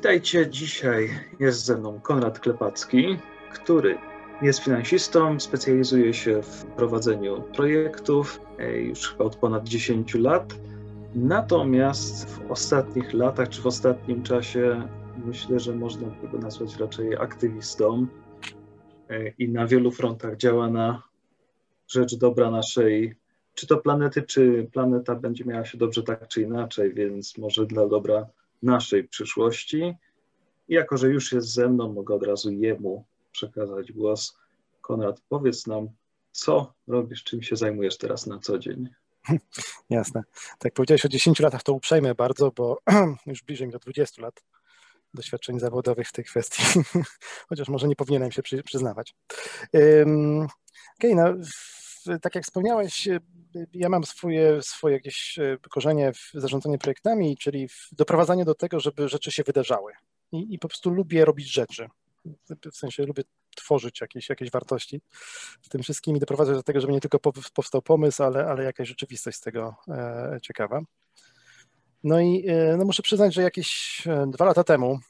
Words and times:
Witajcie. 0.00 0.50
Dzisiaj 0.50 1.10
jest 1.40 1.64
ze 1.64 1.76
mną 1.76 2.00
Konrad 2.00 2.40
Klepacki, 2.40 3.18
który 3.52 3.98
jest 4.42 4.58
finansistą, 4.58 5.40
specjalizuje 5.40 6.14
się 6.14 6.42
w 6.42 6.64
prowadzeniu 6.64 7.42
projektów 7.42 8.40
e, 8.58 8.80
już 8.80 9.10
chyba 9.10 9.24
od 9.24 9.36
ponad 9.36 9.68
10 9.68 10.14
lat. 10.14 10.54
Natomiast 11.14 12.30
w 12.30 12.50
ostatnich 12.50 13.12
latach, 13.12 13.48
czy 13.48 13.62
w 13.62 13.66
ostatnim 13.66 14.22
czasie, 14.22 14.88
myślę, 15.26 15.60
że 15.60 15.74
można 15.74 16.08
go 16.32 16.38
nazwać 16.38 16.76
raczej 16.76 17.16
aktywistą 17.16 18.06
e, 19.08 19.28
i 19.28 19.48
na 19.48 19.66
wielu 19.66 19.90
frontach 19.90 20.36
działa 20.36 20.70
na 20.70 21.02
rzecz 21.88 22.14
dobra 22.16 22.50
naszej, 22.50 23.14
czy 23.54 23.66
to 23.66 23.76
planety, 23.76 24.22
czy 24.22 24.68
planeta 24.72 25.14
będzie 25.14 25.44
miała 25.44 25.64
się 25.64 25.78
dobrze 25.78 26.02
tak 26.02 26.28
czy 26.28 26.42
inaczej, 26.42 26.94
więc 26.94 27.38
może 27.38 27.66
dla 27.66 27.88
dobra 27.88 28.26
naszej 28.62 29.08
przyszłości. 29.08 29.94
I 30.68 30.74
jako, 30.74 30.96
że 30.96 31.08
już 31.08 31.32
jest 31.32 31.48
ze 31.48 31.68
mną, 31.68 31.92
mogę 31.92 32.14
od 32.14 32.22
razu 32.22 32.52
jemu 32.52 33.04
przekazać 33.32 33.92
głos. 33.92 34.38
Konrad, 34.80 35.20
powiedz 35.28 35.66
nam, 35.66 35.88
co 36.32 36.74
robisz, 36.86 37.24
czym 37.24 37.42
się 37.42 37.56
zajmujesz 37.56 37.98
teraz 37.98 38.26
na 38.26 38.38
co 38.38 38.58
dzień? 38.58 38.88
Jasne. 39.90 40.22
Tak 40.58 40.74
powiedziałeś 40.74 41.04
o 41.04 41.08
10 41.08 41.40
latach, 41.40 41.62
to 41.62 41.72
uprzejmę 41.72 42.14
bardzo, 42.14 42.50
bo 42.56 42.78
już 43.26 43.42
bliżej 43.42 43.66
mi 43.66 43.72
do 43.72 43.78
20 43.78 44.22
lat 44.22 44.44
doświadczeń 45.14 45.60
zawodowych 45.60 46.08
w 46.08 46.12
tej 46.12 46.24
kwestii, 46.24 46.62
chociaż 47.48 47.68
może 47.68 47.88
nie 47.88 47.96
powinienem 47.96 48.32
się 48.32 48.42
przy, 48.42 48.62
przyznawać. 48.62 49.14
Okay, 50.98 51.14
no, 51.14 51.34
tak 52.22 52.34
jak 52.34 52.44
wspomniałeś, 52.44 53.08
ja 53.74 53.88
mam 53.88 54.04
swoje, 54.04 54.62
swoje 54.62 54.94
jakieś 54.94 55.38
e, 55.38 55.58
korzenie 55.70 56.12
w 56.12 56.30
zarządzaniu 56.34 56.78
projektami, 56.78 57.36
czyli 57.36 57.68
w 57.68 57.88
doprowadzaniu 57.92 58.44
do 58.44 58.54
tego, 58.54 58.80
żeby 58.80 59.08
rzeczy 59.08 59.32
się 59.32 59.42
wydarzały. 59.42 59.92
I, 60.32 60.54
i 60.54 60.58
po 60.58 60.68
prostu 60.68 60.90
lubię 60.90 61.24
robić 61.24 61.52
rzeczy. 61.52 61.88
W 62.72 62.76
sensie 62.76 63.06
lubię 63.06 63.22
tworzyć 63.56 64.00
jakieś, 64.00 64.28
jakieś 64.28 64.50
wartości 64.50 65.00
w 65.62 65.68
tym 65.68 65.82
wszystkim 65.82 66.16
i 66.16 66.20
doprowadzać 66.20 66.56
do 66.56 66.62
tego, 66.62 66.80
żeby 66.80 66.92
nie 66.92 67.00
tylko 67.00 67.18
powstał 67.54 67.82
pomysł, 67.82 68.22
ale, 68.22 68.46
ale 68.46 68.64
jakaś 68.64 68.88
rzeczywistość 68.88 69.38
z 69.38 69.40
tego 69.40 69.76
e, 69.88 70.38
ciekawa. 70.42 70.80
No 72.04 72.20
i 72.20 72.44
e, 72.48 72.76
no 72.76 72.84
muszę 72.84 73.02
przyznać, 73.02 73.34
że 73.34 73.42
jakieś 73.42 74.02
e, 74.06 74.26
dwa 74.26 74.44
lata 74.44 74.64
temu 74.64 74.92
e, 74.94 75.00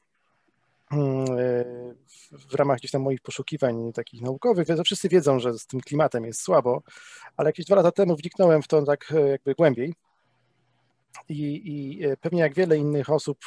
w 2.31 2.55
ramach 2.55 2.79
gdzieś 2.79 2.91
tam 2.91 3.03
moich 3.03 3.21
poszukiwań 3.21 3.93
takich 3.93 4.23
naukowych, 4.23 4.69
wszyscy 4.85 5.09
wiedzą, 5.09 5.39
że 5.39 5.59
z 5.59 5.67
tym 5.67 5.81
klimatem 5.81 6.25
jest 6.25 6.43
słabo, 6.43 6.83
ale 7.37 7.49
jakieś 7.49 7.67
dwa 7.67 7.77
lata 7.77 7.93
temu 7.93 8.17
wniknąłem 8.17 8.63
w 8.63 8.69
to 8.69 8.83
tak 8.83 9.13
e, 9.13 9.29
jakby 9.29 9.55
głębiej 9.55 9.95
i, 11.29 11.63
i 11.65 12.05
e, 12.07 12.17
pewnie 12.17 12.41
jak 12.41 12.55
wiele 12.55 12.77
innych 12.77 13.11
osób, 13.11 13.39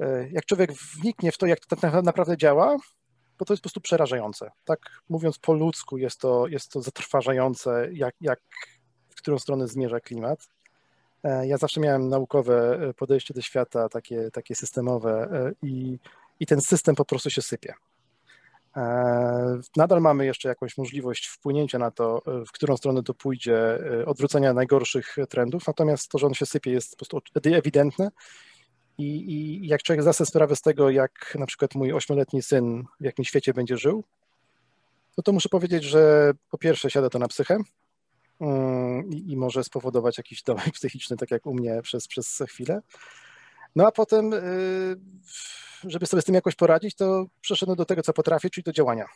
e, 0.00 0.28
jak 0.30 0.46
człowiek 0.46 0.72
wniknie 0.72 1.32
w 1.32 1.38
to, 1.38 1.46
jak 1.46 1.60
to 1.60 1.76
tak 1.76 2.02
naprawdę 2.04 2.36
działa, 2.36 2.76
bo 3.38 3.44
to 3.44 3.52
jest 3.52 3.60
po 3.60 3.64
prostu 3.64 3.80
przerażające. 3.80 4.50
Tak 4.64 4.78
mówiąc 5.08 5.38
po 5.38 5.52
ludzku, 5.52 5.98
jest 5.98 6.20
to, 6.20 6.46
jest 6.46 6.72
to 6.72 6.82
zatrważające, 6.82 7.88
jak, 7.92 8.14
jak, 8.20 8.40
w 9.08 9.14
którą 9.14 9.38
stronę 9.38 9.68
zmierza 9.68 10.00
klimat. 10.00 10.48
Ja 11.24 11.58
zawsze 11.58 11.80
miałem 11.80 12.08
naukowe 12.08 12.78
podejście 12.96 13.34
do 13.34 13.42
świata, 13.42 13.88
takie, 13.88 14.30
takie 14.30 14.54
systemowe 14.54 15.28
i 15.62 15.98
i 16.42 16.46
ten 16.46 16.60
system 16.60 16.94
po 16.94 17.04
prostu 17.04 17.30
się 17.30 17.42
sypie. 17.42 17.74
E, 18.76 19.60
nadal 19.76 20.00
mamy 20.00 20.26
jeszcze 20.26 20.48
jakąś 20.48 20.78
możliwość 20.78 21.26
wpłynięcia 21.26 21.78
na 21.78 21.90
to, 21.90 22.22
w 22.46 22.52
którą 22.52 22.76
stronę 22.76 23.02
to 23.02 23.14
pójdzie, 23.14 23.78
e, 24.00 24.06
odwrócenia 24.06 24.54
najgorszych 24.54 25.16
trendów, 25.28 25.66
natomiast 25.66 26.08
to, 26.08 26.18
że 26.18 26.26
on 26.26 26.34
się 26.34 26.46
sypie, 26.46 26.70
jest 26.70 26.96
po 26.96 27.06
prostu 27.06 27.20
ewidentne. 27.44 28.10
I, 28.98 29.04
i 29.04 29.66
jak 29.66 29.82
człowiek 29.82 30.02
zda 30.02 30.12
sobie 30.12 30.28
sprawę 30.28 30.56
z 30.56 30.62
tego, 30.62 30.90
jak 30.90 31.36
na 31.38 31.46
przykład 31.46 31.74
mój 31.74 31.92
ośmioletni 31.92 32.42
syn 32.42 32.84
w 33.00 33.04
jakim 33.04 33.24
świecie 33.24 33.54
będzie 33.54 33.76
żył, 33.76 34.04
no 35.18 35.22
to 35.22 35.32
muszę 35.32 35.48
powiedzieć, 35.48 35.84
że 35.84 36.32
po 36.50 36.58
pierwsze 36.58 36.90
siada 36.90 37.10
to 37.10 37.18
na 37.18 37.28
psychę 37.28 37.58
i, 39.10 39.32
i 39.32 39.36
może 39.36 39.64
spowodować 39.64 40.18
jakiś 40.18 40.42
dołek 40.42 40.70
psychiczny, 40.78 41.16
tak 41.16 41.30
jak 41.30 41.46
u 41.46 41.54
mnie 41.54 41.82
przez, 41.82 42.08
przez 42.08 42.42
chwilę. 42.48 42.82
No 43.76 43.86
a 43.86 43.92
potem 43.92 44.32
y, 44.32 44.96
żeby 45.84 46.06
sobie 46.06 46.22
z 46.22 46.24
tym 46.24 46.34
jakoś 46.34 46.54
poradzić, 46.54 46.94
to 46.94 47.26
przeszedłem 47.40 47.76
do 47.76 47.84
tego, 47.84 48.02
co 48.02 48.12
potrafię, 48.12 48.50
czyli 48.50 48.64
do 48.64 48.72
działania. 48.72 49.06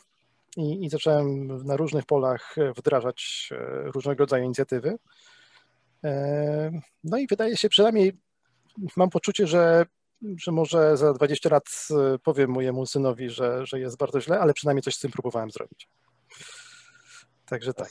I, 0.56 0.84
i 0.84 0.90
zacząłem 0.90 1.46
na 1.64 1.76
różnych 1.76 2.04
polach 2.04 2.54
wdrażać 2.76 3.48
e, 3.52 3.82
różnego 3.90 4.18
rodzaju 4.18 4.44
inicjatywy. 4.44 4.98
E, 6.04 6.80
no 7.04 7.18
i 7.18 7.26
wydaje 7.26 7.56
się, 7.56 7.68
przynajmniej 7.68 8.12
mam 8.96 9.10
poczucie, 9.10 9.46
że, 9.46 9.86
że 10.22 10.52
może 10.52 10.96
za 10.96 11.12
20 11.12 11.48
lat 11.48 11.64
e, 11.90 12.18
powiem 12.18 12.50
mojemu 12.50 12.86
synowi, 12.86 13.30
że, 13.30 13.66
że 13.66 13.80
jest 13.80 13.96
bardzo 13.96 14.20
źle, 14.20 14.40
ale 14.40 14.54
przynajmniej 14.54 14.82
coś 14.82 14.94
z 14.94 15.00
tym 15.00 15.10
próbowałem 15.10 15.50
zrobić. 15.50 15.88
Także 17.46 17.74
tak. 17.74 17.90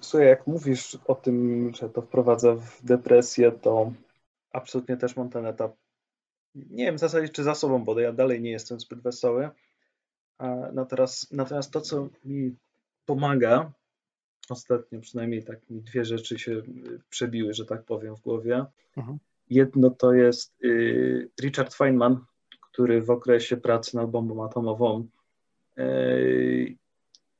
Słuchaj, 0.00 0.28
jak 0.28 0.46
mówisz 0.46 0.98
o 1.06 1.14
tym, 1.14 1.70
że 1.74 1.88
to 1.88 2.02
wprowadza 2.02 2.54
w 2.54 2.84
depresję, 2.84 3.52
to 3.52 3.92
absolutnie 4.52 4.96
też 4.96 5.16
mam 5.16 5.30
ten 5.30 5.46
etap 5.46 5.76
nie 6.54 6.84
wiem 6.84 6.96
w 6.96 7.00
zasadzie 7.00 7.28
czy 7.28 7.44
za 7.44 7.54
sobą, 7.54 7.84
bo 7.84 8.00
ja 8.00 8.12
dalej 8.12 8.40
nie 8.40 8.50
jestem 8.50 8.80
zbyt 8.80 9.00
wesoły. 9.00 9.50
No 10.72 10.86
teraz, 10.86 11.28
natomiast 11.32 11.72
to, 11.72 11.80
co 11.80 12.08
mi 12.24 12.56
pomaga, 13.06 13.72
ostatnio 14.48 15.00
przynajmniej 15.00 15.44
tak 15.44 15.70
mi 15.70 15.82
dwie 15.82 16.04
rzeczy 16.04 16.38
się 16.38 16.52
y, 16.52 16.64
przebiły, 17.10 17.54
że 17.54 17.64
tak 17.64 17.84
powiem, 17.84 18.16
w 18.16 18.20
głowie. 18.20 18.64
Mhm. 18.96 19.18
Jedno 19.50 19.90
to 19.90 20.12
jest 20.12 20.64
y, 20.64 21.30
Richard 21.40 21.74
Feynman, 21.74 22.24
który 22.70 23.02
w 23.02 23.10
okresie 23.10 23.56
pracy 23.56 23.96
nad 23.96 24.10
bombą 24.10 24.44
atomową 24.44 25.08
y, 25.78 26.76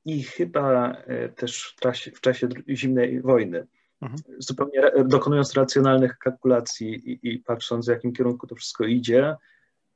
i 0.09 0.23
chyba 0.23 0.97
też 1.37 1.75
w, 1.77 1.81
trasie, 1.81 2.11
w 2.11 2.21
czasie 2.21 2.49
zimnej 2.69 3.21
wojny 3.21 3.67
Mhm. 4.01 4.23
Zupełnie 4.39 4.83
dokonując 5.05 5.55
racjonalnych 5.55 6.19
kalkulacji 6.19 7.11
i, 7.11 7.29
i, 7.29 7.39
patrząc, 7.39 7.87
w 7.87 7.89
jakim 7.89 8.13
kierunku 8.13 8.47
to 8.47 8.55
wszystko 8.55 8.85
idzie, 8.85 9.37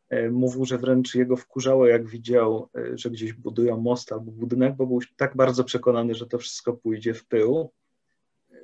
e, 0.08 0.30
mówił, 0.30 0.64
że 0.64 0.78
wręcz 0.78 1.14
jego 1.14 1.36
wkurzało, 1.36 1.86
jak 1.86 2.06
widział, 2.06 2.68
e, 2.76 2.98
że 2.98 3.10
gdzieś 3.10 3.32
budują 3.32 3.80
most 3.80 4.12
albo 4.12 4.32
budynek, 4.32 4.76
bo 4.76 4.86
był 4.86 5.00
tak 5.16 5.36
bardzo 5.36 5.64
przekonany, 5.64 6.14
że 6.14 6.26
to 6.26 6.38
wszystko 6.38 6.72
pójdzie 6.72 7.14
w 7.14 7.24
pył, 7.26 7.72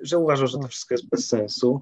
że 0.03 0.19
uważał, 0.19 0.47
że 0.47 0.53
to 0.53 0.58
mhm. 0.58 0.70
wszystko 0.70 0.94
jest 0.94 1.08
bez 1.08 1.28
sensu. 1.28 1.81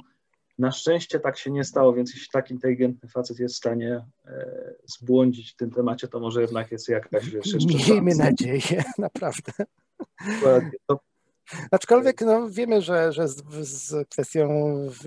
Na 0.58 0.72
szczęście 0.72 1.20
tak 1.20 1.38
się 1.38 1.50
nie 1.50 1.64
stało, 1.64 1.92
więc 1.92 2.14
jeśli 2.14 2.28
tak 2.32 2.50
inteligentny 2.50 3.08
facet 3.08 3.38
jest 3.38 3.54
w 3.54 3.58
stanie 3.58 4.04
e, 4.26 4.74
zbłądzić 4.84 5.52
w 5.52 5.56
tym 5.56 5.70
temacie, 5.70 6.08
to 6.08 6.20
może 6.20 6.40
jednak 6.40 6.72
jest 6.72 6.88
jakaś, 6.88 7.30
wiesz, 7.30 7.52
jeszcze 7.54 7.92
Miejmy 7.92 8.14
nadzieję, 8.14 8.84
naprawdę. 8.98 9.52
To 10.86 11.00
Aczkolwiek 11.70 12.20
no, 12.20 12.50
wiemy, 12.50 12.82
że, 12.82 13.12
że 13.12 13.28
z, 13.28 13.42
z, 13.60 14.08
kwestią 14.08 14.48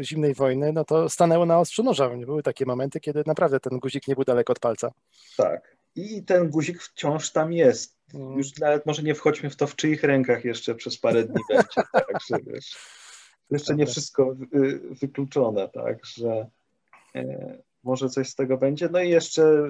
zimnej 0.01 0.33
wojny 0.33 0.73
no 0.73 0.85
to 0.85 1.09
stanęło 1.09 1.45
na 1.45 1.59
ostrzu 1.59 1.83
noża. 1.83 2.09
Były 2.09 2.43
takie 2.43 2.65
momenty, 2.65 2.99
kiedy 2.99 3.23
naprawdę 3.25 3.59
ten 3.59 3.79
guzik 3.79 4.07
nie 4.07 4.15
był 4.15 4.23
daleko 4.23 4.53
od 4.53 4.59
palca. 4.59 4.91
Tak. 5.37 5.75
I 5.95 6.23
ten 6.23 6.49
guzik 6.49 6.81
wciąż 6.81 7.31
tam 7.31 7.53
jest. 7.53 7.97
Mm. 8.13 8.37
Już 8.37 8.57
nawet 8.57 8.85
może 8.85 9.03
nie 9.03 9.15
wchodźmy 9.15 9.49
w 9.49 9.55
to, 9.55 9.67
w 9.67 9.75
czyich 9.75 10.03
rękach 10.03 10.45
jeszcze 10.45 10.75
przez 10.75 10.97
parę 10.97 11.23
dni 11.23 11.41
będzie. 11.49 11.67
Także 12.11 12.37
wiesz, 12.45 12.77
jeszcze 13.51 13.75
nie 13.75 13.85
wszystko 13.85 14.35
wykluczone, 15.01 15.69
tak, 15.69 16.05
że 16.05 16.47
e, 17.15 17.57
może 17.83 18.09
coś 18.09 18.29
z 18.29 18.35
tego 18.35 18.57
będzie. 18.57 18.89
No 18.89 19.01
i 19.01 19.09
jeszcze 19.09 19.69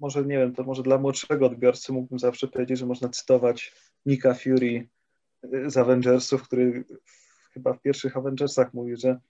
może 0.00 0.24
nie 0.24 0.38
wiem, 0.38 0.54
to 0.54 0.64
może 0.64 0.82
dla 0.82 0.98
młodszego 0.98 1.46
odbiorcy 1.46 1.92
mógłbym 1.92 2.18
zawsze 2.18 2.48
powiedzieć, 2.48 2.78
że 2.78 2.86
można 2.86 3.08
cytować 3.08 3.72
Nika 4.06 4.34
Fury 4.34 4.88
z 5.66 5.76
Avengersów, 5.76 6.42
który 6.42 6.84
chyba 7.52 7.72
w 7.72 7.82
pierwszych 7.82 8.16
Avengersach 8.16 8.74
mówi, 8.74 8.96
że 8.96 9.20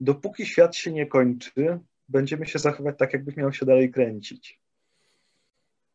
dopóki 0.00 0.46
świat 0.46 0.76
się 0.76 0.92
nie 0.92 1.06
kończy, 1.06 1.78
będziemy 2.08 2.46
się 2.46 2.58
zachować 2.58 2.98
tak, 2.98 3.12
jakby 3.12 3.32
miał 3.36 3.52
się 3.52 3.66
dalej 3.66 3.90
kręcić. 3.90 4.60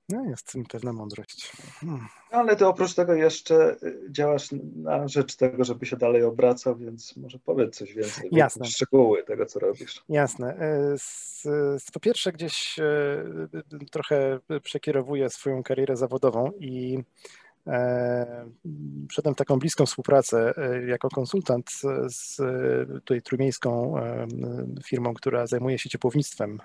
No, 0.09 0.25
jest 0.25 0.49
w 0.49 0.51
tym 0.51 0.65
pewna 0.65 0.93
mądrość. 0.93 1.51
Hmm. 1.79 2.07
Ale 2.31 2.55
ty 2.55 2.67
oprócz 2.67 2.93
tego 2.93 3.13
jeszcze 3.13 3.75
y, 3.83 4.07
działasz 4.09 4.49
na 4.75 5.07
rzecz 5.07 5.35
tego, 5.35 5.63
żeby 5.63 5.85
się 5.85 5.97
dalej 5.97 6.23
obracał, 6.23 6.75
więc 6.75 7.17
może 7.17 7.39
powiedz 7.39 7.77
coś 7.77 7.93
więcej. 7.93 8.29
Jasne. 8.31 8.65
Szczegóły 8.65 9.23
tego, 9.23 9.45
co 9.45 9.59
robisz. 9.59 10.03
Jasne. 10.09 10.57
Z, 10.97 11.41
z, 11.83 11.91
po 11.91 11.99
pierwsze 11.99 12.31
gdzieś 12.31 12.79
y, 12.79 13.85
trochę 13.91 14.39
przekierowuję 14.63 15.29
swoją 15.29 15.63
karierę 15.63 15.97
zawodową 15.97 16.51
i 16.59 17.03
E, 17.67 18.45
Przedem 19.07 19.35
taką 19.35 19.59
bliską 19.59 19.85
współpracę 19.85 20.53
e, 20.57 20.85
jako 20.85 21.09
konsultant 21.09 21.71
z 22.07 22.37
tutaj 23.03 23.21
trójmiejską 23.21 23.97
e, 23.97 24.27
firmą, 24.83 25.13
która 25.13 25.47
zajmuje 25.47 25.79
się 25.79 25.89
ciepłownictwem. 25.89 26.59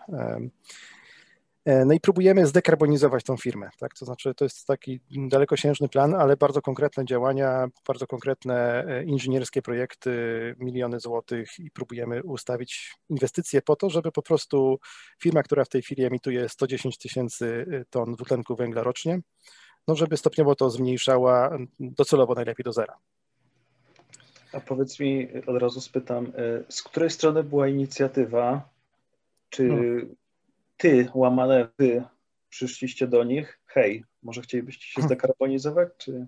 E, 1.68 1.84
no 1.84 1.94
i 1.94 2.00
próbujemy 2.00 2.46
zdekarbonizować 2.46 3.24
tą 3.24 3.36
firmę, 3.36 3.70
tak? 3.78 3.94
To 3.94 4.04
znaczy 4.04 4.34
to 4.34 4.44
jest 4.44 4.66
taki 4.66 5.00
dalekosiężny 5.10 5.88
plan, 5.88 6.14
ale 6.14 6.36
bardzo 6.36 6.62
konkretne 6.62 7.04
działania, 7.04 7.68
bardzo 7.86 8.06
konkretne 8.06 8.84
e, 8.84 9.04
inżynierskie 9.04 9.62
projekty, 9.62 10.10
miliony 10.58 11.00
złotych 11.00 11.58
i 11.58 11.70
próbujemy 11.70 12.22
ustawić 12.22 12.94
inwestycje 13.08 13.62
po 13.62 13.76
to, 13.76 13.90
żeby 13.90 14.12
po 14.12 14.22
prostu 14.22 14.78
firma, 15.22 15.42
która 15.42 15.64
w 15.64 15.68
tej 15.68 15.82
chwili 15.82 16.04
emituje 16.04 16.48
110 16.48 16.98
tysięcy 16.98 17.66
e, 17.72 17.84
ton 17.90 18.14
dwutlenku 18.14 18.56
węgla 18.56 18.82
rocznie, 18.82 19.20
no 19.88 19.96
żeby 19.96 20.16
stopniowo 20.16 20.54
to 20.54 20.70
zmniejszała 20.70 21.58
docelowo 21.80 22.34
najlepiej 22.34 22.64
do 22.64 22.72
zera. 22.72 22.94
A 24.52 24.60
powiedz 24.60 25.00
mi, 25.00 25.28
od 25.46 25.56
razu 25.62 25.80
spytam, 25.80 26.32
z 26.68 26.82
której 26.82 27.10
strony 27.10 27.44
była 27.44 27.68
inicjatywa? 27.68 28.68
Czy 29.50 29.68
hmm 29.68 30.16
ty, 30.78 31.08
łamane 31.14 31.68
wy, 31.78 32.04
przyszliście 32.48 33.06
do 33.06 33.24
nich, 33.24 33.60
hej, 33.66 34.04
może 34.22 34.42
chcielibyście 34.42 34.86
się 34.86 35.00
hmm. 35.00 35.08
zdekarbonizować, 35.08 35.88
czy... 35.98 36.26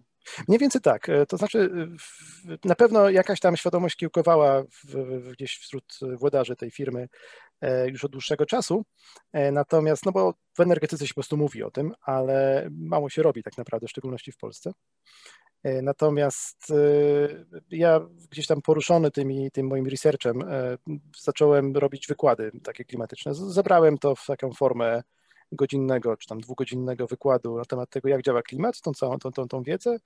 Mniej 0.48 0.58
więcej 0.58 0.80
tak. 0.80 1.08
E, 1.08 1.26
to 1.26 1.36
znaczy, 1.36 1.88
na 2.64 2.74
pewno 2.74 3.10
jakaś 3.10 3.40
tam 3.40 3.56
świadomość 3.56 3.96
kiełkowała 3.96 4.62
w, 4.62 5.32
gdzieś 5.32 5.56
wśród 5.56 5.98
włodarzy 6.18 6.56
tej 6.56 6.70
firmy 6.70 7.08
e, 7.60 7.88
już 7.88 8.04
od 8.04 8.12
dłuższego 8.12 8.46
czasu. 8.46 8.84
E, 9.32 9.52
natomiast, 9.52 10.06
no 10.06 10.12
bo 10.12 10.34
w 10.56 10.60
energetyce 10.60 11.06
się 11.06 11.14
po 11.14 11.20
prostu 11.20 11.36
mówi 11.36 11.62
o 11.62 11.70
tym, 11.70 11.92
ale 12.00 12.68
mało 12.70 13.10
się 13.10 13.22
robi 13.22 13.42
tak 13.42 13.58
naprawdę, 13.58 13.86
w 13.86 13.90
szczególności 13.90 14.32
w 14.32 14.36
Polsce. 14.36 14.72
Natomiast 15.64 16.72
ja 17.70 18.00
gdzieś 18.30 18.46
tam 18.46 18.62
poruszony 18.62 19.10
tymi, 19.10 19.50
tym 19.50 19.66
moim 19.66 19.86
researchem 19.86 20.44
zacząłem 21.18 21.76
robić 21.76 22.06
wykłady 22.06 22.50
takie 22.62 22.84
klimatyczne. 22.84 23.34
Zebrałem 23.34 23.98
to 23.98 24.16
w 24.16 24.26
taką 24.26 24.52
formę 24.52 25.02
godzinnego 25.52 26.16
czy 26.16 26.28
tam 26.28 26.40
dwugodzinnego 26.40 27.06
wykładu 27.06 27.56
na 27.56 27.64
temat 27.64 27.90
tego, 27.90 28.08
jak 28.08 28.22
działa 28.22 28.42
klimat, 28.42 28.80
tą 28.80 28.92
całą 28.92 29.18
tą, 29.18 29.32
tą, 29.32 29.48
tą 29.48 29.62
wiedzę. 29.62 29.96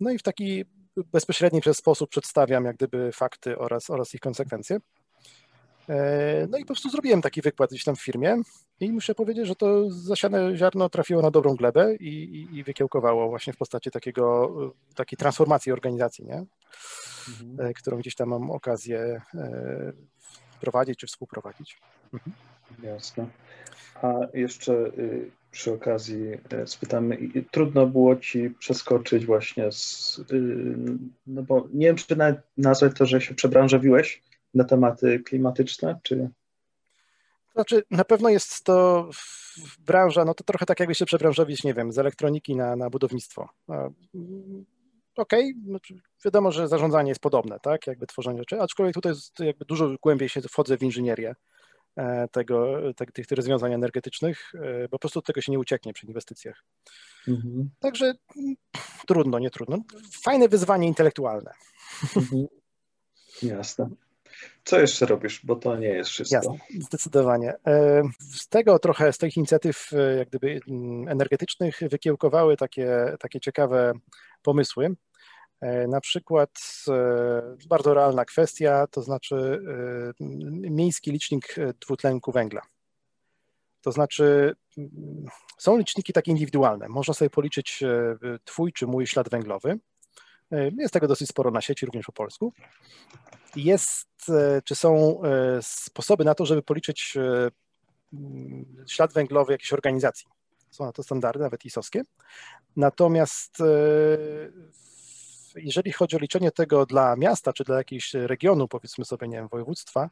No 0.00 0.10
i 0.10 0.18
w 0.18 0.22
taki 0.22 0.64
bezpośredni 0.96 1.60
sposób 1.72 2.10
przedstawiam 2.10 2.64
jak 2.64 2.76
gdyby 2.76 3.12
fakty 3.12 3.58
oraz, 3.58 3.90
oraz 3.90 4.14
ich 4.14 4.20
konsekwencje. 4.20 4.78
E, 5.88 6.46
no 6.50 6.58
i 6.58 6.60
po 6.60 6.66
prostu 6.66 6.90
zrobiłem 6.90 7.22
taki 7.22 7.42
wykład 7.42 7.70
gdzieś 7.70 7.84
tam 7.84 7.96
w 7.96 8.02
firmie 8.02 8.36
i 8.80 8.92
muszę 8.92 9.14
powiedzieć, 9.14 9.46
że 9.46 9.54
to 9.54 9.90
zasiane 9.90 10.56
ziarno 10.56 10.88
trafiło 10.88 11.22
na 11.22 11.30
dobrą 11.30 11.54
glebę 11.54 11.94
i, 11.94 12.08
i, 12.08 12.58
i 12.58 12.64
wykiełkowało 12.64 13.28
właśnie 13.28 13.52
w 13.52 13.56
postaci 13.56 13.90
takiego, 13.90 14.52
takiej 14.94 15.16
transformacji 15.16 15.72
organizacji, 15.72 16.24
nie? 16.24 16.44
Mhm. 17.28 17.70
E, 17.70 17.74
którą 17.74 17.98
gdzieś 17.98 18.14
tam 18.14 18.28
mam 18.28 18.50
okazję 18.50 19.20
e, 19.34 19.92
prowadzić 20.60 20.98
czy 20.98 21.06
współprowadzić. 21.06 21.78
Mhm. 22.12 22.36
Jasne. 22.82 23.26
A 24.02 24.12
jeszcze 24.34 24.72
y, 24.72 25.30
przy 25.50 25.72
okazji 25.72 26.20
spytamy, 26.66 27.18
trudno 27.50 27.86
było 27.86 28.16
Ci 28.16 28.50
przeskoczyć 28.50 29.26
właśnie 29.26 29.72
z, 29.72 30.18
y, 30.32 30.76
no 31.26 31.42
bo 31.42 31.68
nie 31.72 31.86
wiem, 31.86 31.96
czy 31.96 32.16
nazwać 32.56 32.92
to, 32.98 33.06
że 33.06 33.20
się 33.20 33.34
przebranżowiłeś 33.34 34.22
na 34.54 34.64
tematy 34.64 35.20
klimatyczne, 35.20 36.00
czy... 36.02 36.30
Znaczy, 37.54 37.82
na 37.90 38.04
pewno 38.04 38.28
jest 38.28 38.64
to 38.64 39.08
branża, 39.78 40.24
no 40.24 40.34
to 40.34 40.44
trochę 40.44 40.66
tak 40.66 40.80
jakby 40.80 40.94
się 40.94 41.06
przebranżowić, 41.06 41.64
nie 41.64 41.74
wiem, 41.74 41.92
z 41.92 41.98
elektroniki 41.98 42.56
na, 42.56 42.76
na 42.76 42.90
budownictwo. 42.90 43.48
Okej, 45.16 45.54
okay, 45.56 45.64
znaczy 45.66 45.94
wiadomo, 46.24 46.52
że 46.52 46.68
zarządzanie 46.68 47.08
jest 47.08 47.20
podobne, 47.20 47.58
tak, 47.62 47.86
jakby 47.86 48.06
tworzenie 48.06 48.38
rzeczy, 48.38 48.60
aczkolwiek 48.60 48.94
tutaj 48.94 49.12
jakby 49.38 49.64
dużo 49.64 49.96
głębiej 50.02 50.28
się 50.28 50.40
wchodzę 50.42 50.78
w 50.78 50.82
inżynierię 50.82 51.34
e, 51.96 52.28
tego, 52.28 52.80
te, 52.96 53.06
tych, 53.06 53.26
tych 53.26 53.36
rozwiązań 53.36 53.72
energetycznych, 53.72 54.52
e, 54.54 54.82
bo 54.82 54.88
po 54.88 54.98
prostu 54.98 55.22
tego 55.22 55.40
się 55.40 55.52
nie 55.52 55.58
ucieknie 55.58 55.92
przy 55.92 56.06
inwestycjach. 56.06 56.64
Mhm. 57.28 57.70
Także 57.80 58.14
mm, 58.36 58.54
trudno, 59.06 59.38
nie 59.38 59.50
trudno. 59.50 59.78
Fajne 60.22 60.48
wyzwanie 60.48 60.88
intelektualne. 60.88 61.52
Mhm. 62.16 62.46
Jasne. 63.42 63.90
Co 64.64 64.80
jeszcze 64.80 65.06
robisz, 65.06 65.46
bo 65.46 65.56
to 65.56 65.76
nie 65.76 65.88
jest 65.88 66.10
wszystko. 66.10 66.36
Jasne, 66.36 66.58
zdecydowanie. 66.80 67.54
E, 67.66 68.02
z 68.18 68.48
tego 68.48 68.78
trochę, 68.78 69.12
z 69.12 69.18
tych 69.18 69.36
inicjatyw 69.36 69.90
e, 69.92 70.16
jak 70.16 70.28
gdyby 70.28 70.60
mm, 70.68 71.08
energetycznych 71.08 71.80
wykiełkowały 71.90 72.56
takie, 72.56 73.16
takie 73.20 73.40
ciekawe 73.40 73.92
pomysły. 74.42 74.96
E, 75.60 75.88
na 75.88 76.00
przykład 76.00 76.50
bardzo 77.68 77.94
realna 77.94 78.24
kwestia, 78.24 78.86
to 78.86 79.02
znaczy 79.02 79.62
miejski 80.70 81.12
licznik 81.12 81.56
dwutlenku 81.80 82.32
węgla. 82.32 82.62
To 83.80 83.92
znaczy 83.92 84.54
mm, 84.78 85.26
są 85.58 85.78
liczniki 85.78 86.12
takie 86.12 86.30
indywidualne. 86.30 86.88
Można 86.88 87.14
sobie 87.14 87.30
policzyć 87.30 87.82
twój 88.44 88.72
czy 88.72 88.86
mój 88.86 89.06
ślad 89.06 89.28
węglowy. 89.28 89.78
Jest 90.50 90.94
tego 90.94 91.08
dosyć 91.08 91.28
sporo 91.28 91.50
na 91.50 91.60
sieci, 91.60 91.86
również 91.86 92.06
po 92.06 92.12
polsku 92.12 92.52
jest, 93.56 94.08
e, 94.28 94.62
czy 94.64 94.74
są 94.74 95.22
e, 95.22 95.58
sposoby 95.62 96.24
na 96.24 96.34
to, 96.34 96.46
żeby 96.46 96.62
policzyć 96.62 97.16
e, 97.16 97.50
ślad 98.86 99.12
węglowy 99.12 99.52
jakiejś 99.52 99.72
organizacji. 99.72 100.26
Są 100.70 100.84
na 100.84 100.92
to 100.92 101.02
standardy, 101.02 101.42
nawet 101.42 101.64
ISOskie. 101.64 102.02
Natomiast 102.76 103.58
jeżeli 105.56 105.92
chodzi 105.92 106.16
o 106.16 106.18
liczenie 106.18 106.50
tego 106.50 106.86
dla 106.86 107.16
miasta, 107.16 107.52
czy 107.52 107.64
dla 107.64 107.76
jakiegoś 107.76 108.14
regionu, 108.14 108.68
powiedzmy 108.68 109.04
sobie, 109.04 109.28
nie 109.28 109.36
wiem, 109.36 109.48
województwa, 109.48 110.10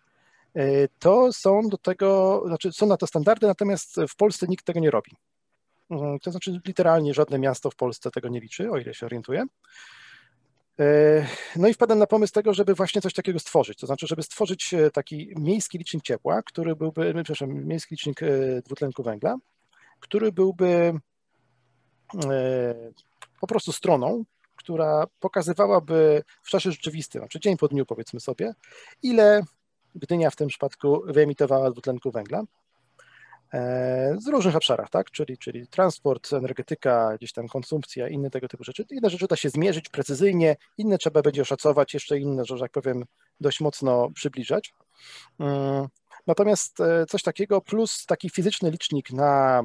to 0.99 1.33
są 1.33 1.69
do 1.69 1.79
tego, 1.79 2.43
znaczy 2.47 2.73
są 2.73 2.87
na 2.87 2.97
to 2.97 3.07
standardy, 3.07 3.47
natomiast 3.47 3.97
w 4.09 4.17
Polsce 4.17 4.47
nikt 4.49 4.67
tego 4.67 4.81
nie 4.81 4.91
robi. 4.91 5.13
Mhm, 5.91 6.19
to 6.19 6.31
znaczy 6.31 6.61
literalnie 6.67 7.15
żadne 7.15 7.39
miasto 7.39 7.71
w 7.71 7.77
Polsce 7.77 8.11
tego 8.11 8.29
nie 8.29 8.41
liczy, 8.41 8.71
o 8.71 8.79
ile 8.79 8.95
się 8.95 9.07
orientuję. 9.07 9.45
E, 10.81 11.27
no 11.57 11.69
i 11.69 11.75
wpadłem 11.75 11.99
na 11.99 12.07
pomysł 12.07 12.33
tego, 12.33 12.55
żeby 12.55 12.75
właśnie 12.75 13.01
coś 13.01 13.15
takiego 13.15 13.39
stworzyć, 13.39 13.79
to 13.79 13.87
znaczy, 13.87 14.07
żeby 14.07 14.23
stworzyć 14.23 14.75
e, 14.75 14.91
taki 14.91 15.33
miejski 15.37 15.79
licznik 15.79 16.03
ciepła, 16.03 16.43
który 16.43 16.77
byłby, 16.77 17.09
e, 17.09 17.15
przepraszam, 17.15 17.65
miejski 17.65 17.95
licznik 17.95 18.21
dwutlenku 18.65 19.03
węgla, 19.03 19.37
który 20.01 20.33
byłby 20.33 20.93
po 23.41 23.47
prostu 23.47 23.73
stroną, 23.73 24.25
która 24.57 25.07
pokazywałaby 25.21 26.23
w 26.43 26.49
czasie 26.49 26.71
rzeczywistym, 26.71 27.21
znaczy 27.21 27.41
dzień 27.41 27.57
po 27.57 27.69
dniu 27.69 27.87
powiedzmy 27.87 28.21
sobie, 28.21 28.55
ile 29.03 29.43
Gdynia 29.95 30.31
w 30.31 30.37
tym 30.37 30.49
przypadku 30.49 31.03
wyemitowała 31.07 31.71
dwutlenku 31.71 32.11
węgla. 32.11 32.43
E, 33.55 34.17
z 34.19 34.29
różnych 34.29 34.57
obszarach, 34.57 34.91
tak? 34.91 35.11
Czyli, 35.11 35.39
czyli 35.39 35.67
transport, 35.67 36.33
energetyka, 36.33 37.17
gdzieś 37.17 37.33
tam 37.33 37.49
konsumpcja, 37.49 38.09
inne 38.09 38.31
tego 38.31 38.49
typu 38.49 38.65
rzeczy. 38.65 38.85
Inne 38.91 39.11
rzeczy 39.11 39.27
da 39.29 39.37
się 39.37 39.51
zmierzyć 39.51 39.89
precyzyjnie, 39.89 40.57
inne 40.79 40.99
trzeba 40.99 41.23
będzie 41.23 41.43
oszacować, 41.43 41.95
jeszcze 41.95 42.19
inne, 42.19 42.45
że 42.45 42.59
tak 42.59 42.71
powiem, 42.73 43.05
dość 43.41 43.61
mocno 43.61 44.11
przybliżać. 44.11 44.75
Mm, 45.39 45.87
natomiast 46.27 46.81
e, 46.81 47.07
coś 47.07 47.23
takiego 47.23 47.61
plus 47.61 48.07
taki 48.07 48.31
fizyczny 48.31 48.71
licznik 48.71 49.13
na, 49.13 49.63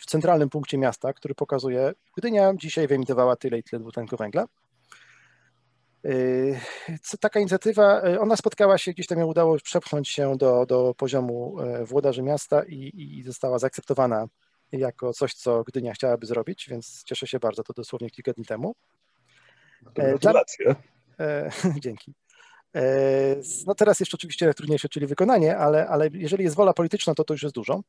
w 0.00 0.06
centralnym 0.06 0.48
punkcie 0.48 0.78
miasta, 0.78 1.12
który 1.12 1.34
pokazuje, 1.34 1.92
Gdynia 2.16 2.52
dzisiaj 2.56 2.88
wyemitowała 2.88 3.36
tyle 3.36 3.58
i 3.58 3.62
tyle 3.62 3.80
dwutlenku 3.80 4.16
węgla. 4.16 4.46
Yy, 6.04 6.58
taka 7.20 7.40
inicjatywa, 7.40 8.08
yy, 8.08 8.20
ona 8.20 8.36
spotkała 8.36 8.78
się, 8.78 8.92
gdzieś 8.92 9.06
tam 9.06 9.18
ją 9.18 9.26
udało 9.26 9.56
przepchnąć 9.62 10.08
się 10.08 10.36
do, 10.36 10.66
do 10.66 10.94
poziomu 10.94 11.56
yy, 11.60 11.86
włodarzy 11.86 12.22
miasta 12.22 12.62
i, 12.64 12.92
i 13.18 13.22
została 13.22 13.58
zaakceptowana 13.58 14.26
jako 14.72 15.12
coś, 15.12 15.34
co 15.34 15.64
Gdynia 15.64 15.92
chciałaby 15.92 16.26
zrobić, 16.26 16.66
więc 16.70 17.04
cieszę 17.04 17.26
się 17.26 17.38
bardzo, 17.38 17.62
to 17.62 17.72
dosłownie 17.72 18.10
kilka 18.10 18.32
dni 18.32 18.44
temu. 18.44 18.74
Gratulacje. 19.94 20.74
Dzięki. 21.84 22.14
No 23.66 23.74
teraz 23.74 24.00
jeszcze 24.00 24.16
oczywiście 24.16 24.46
najtrudniejsze, 24.46 24.88
czyli 24.88 25.06
wykonanie, 25.06 25.58
ale, 25.58 25.88
ale 25.88 26.08
jeżeli 26.12 26.44
jest 26.44 26.56
wola 26.56 26.72
polityczna, 26.72 27.14
to 27.14 27.24
to 27.24 27.34
już 27.34 27.42
jest 27.42 27.54
dużo. 27.54 27.82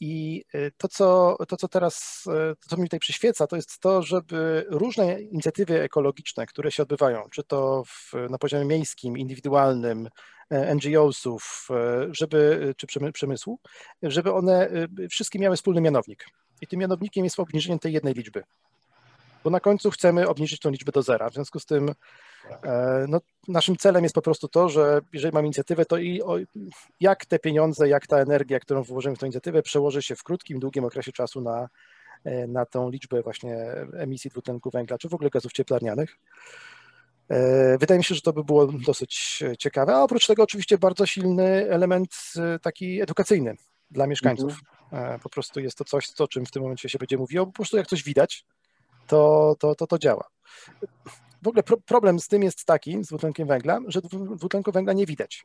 I 0.00 0.44
y, 0.54 0.72
to 0.78 0.88
co, 0.88 1.36
to, 1.48 1.56
co 1.56 1.68
teraz, 1.68 2.24
y, 2.26 2.56
to, 2.56 2.68
co 2.68 2.76
mi 2.76 2.82
tutaj 2.82 3.00
przyświeca, 3.00 3.46
to 3.46 3.56
jest 3.56 3.78
to, 3.78 4.02
żeby 4.02 4.66
różne 4.68 5.20
inicjatywy 5.20 5.82
ekologiczne, 5.82 6.46
które 6.46 6.72
się 6.72 6.82
odbywają, 6.82 7.22
czy 7.30 7.44
to 7.44 7.84
w, 7.86 8.12
na 8.30 8.38
poziomie 8.38 8.64
miejskim, 8.64 9.18
indywidualnym, 9.18 10.08
e, 10.50 10.74
NGO-sów, 10.74 11.68
e, 11.70 12.08
żeby, 12.12 12.74
czy 12.76 12.86
przemysłu, 13.12 13.58
żeby 14.02 14.32
one 14.32 14.70
y, 15.00 15.08
wszystkie 15.08 15.38
miały 15.38 15.56
wspólny 15.56 15.80
mianownik. 15.80 16.26
I 16.60 16.66
tym 16.66 16.80
mianownikiem 16.80 17.24
jest 17.24 17.40
obniżenie 17.40 17.78
tej 17.78 17.92
jednej 17.92 18.14
liczby 18.14 18.42
bo 19.44 19.50
na 19.50 19.60
końcu 19.60 19.90
chcemy 19.90 20.28
obniżyć 20.28 20.60
tą 20.60 20.70
liczbę 20.70 20.92
do 20.92 21.02
zera. 21.02 21.30
W 21.30 21.34
związku 21.34 21.60
z 21.60 21.66
tym 21.66 21.94
no, 23.08 23.20
naszym 23.48 23.76
celem 23.76 24.02
jest 24.02 24.14
po 24.14 24.22
prostu 24.22 24.48
to, 24.48 24.68
że 24.68 25.00
jeżeli 25.12 25.34
mamy 25.34 25.46
inicjatywę, 25.46 25.84
to 25.84 25.96
i 25.96 26.22
o, 26.22 26.36
jak 27.00 27.26
te 27.26 27.38
pieniądze, 27.38 27.88
jak 27.88 28.06
ta 28.06 28.18
energia, 28.18 28.60
którą 28.60 28.82
włożymy 28.82 29.16
w 29.16 29.18
tę 29.18 29.26
inicjatywę, 29.26 29.62
przełoży 29.62 30.02
się 30.02 30.16
w 30.16 30.22
krótkim, 30.22 30.58
długim 30.58 30.84
okresie 30.84 31.12
czasu 31.12 31.40
na, 31.40 31.68
e, 32.24 32.46
na 32.46 32.66
tą 32.66 32.90
liczbę 32.90 33.22
właśnie 33.22 33.56
emisji 33.92 34.30
dwutlenku 34.30 34.70
węgla, 34.70 34.98
czy 34.98 35.08
w 35.08 35.14
ogóle 35.14 35.30
gazów 35.30 35.52
cieplarnianych. 35.52 36.18
E, 37.28 37.78
wydaje 37.78 37.98
mi 37.98 38.04
się, 38.04 38.14
że 38.14 38.20
to 38.20 38.32
by 38.32 38.44
było 38.44 38.66
dosyć 38.66 39.42
ciekawe, 39.58 39.94
a 39.94 40.02
oprócz 40.02 40.26
tego 40.26 40.42
oczywiście 40.42 40.78
bardzo 40.78 41.06
silny 41.06 41.70
element 41.70 42.14
taki 42.62 43.02
edukacyjny 43.02 43.56
dla 43.90 44.06
mieszkańców. 44.06 44.52
Mhm 44.52 45.20
Po 45.22 45.28
prostu 45.28 45.60
jest 45.60 45.78
to 45.78 45.84
coś, 45.84 46.20
o 46.20 46.28
czym 46.28 46.46
w 46.46 46.50
tym 46.50 46.62
momencie 46.62 46.88
się 46.88 46.98
będzie 46.98 47.16
mówiło. 47.16 47.46
Po 47.46 47.52
prostu 47.52 47.76
jak 47.76 47.86
coś 47.86 48.02
widać, 48.02 48.44
to, 49.06 49.56
to, 49.58 49.74
to, 49.74 49.86
to 49.86 49.98
działa. 49.98 50.24
W 51.42 51.48
ogóle 51.48 51.62
pro, 51.62 51.76
problem 51.76 52.20
z 52.20 52.28
tym 52.28 52.42
jest 52.42 52.64
taki, 52.64 53.04
z 53.04 53.08
dwutlenkiem 53.08 53.48
węgla, 53.48 53.78
że 53.86 54.00
dwutlenku 54.36 54.72
węgla 54.72 54.92
nie 54.92 55.06
widać. 55.06 55.44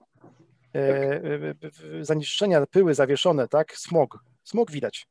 Zanieczyszczenia, 2.01 2.65
pyły 2.65 2.93
zawieszone, 2.93 3.47
tak, 3.47 3.77
smog. 3.77 4.23
Smog 4.43 4.71
widać. 4.71 5.07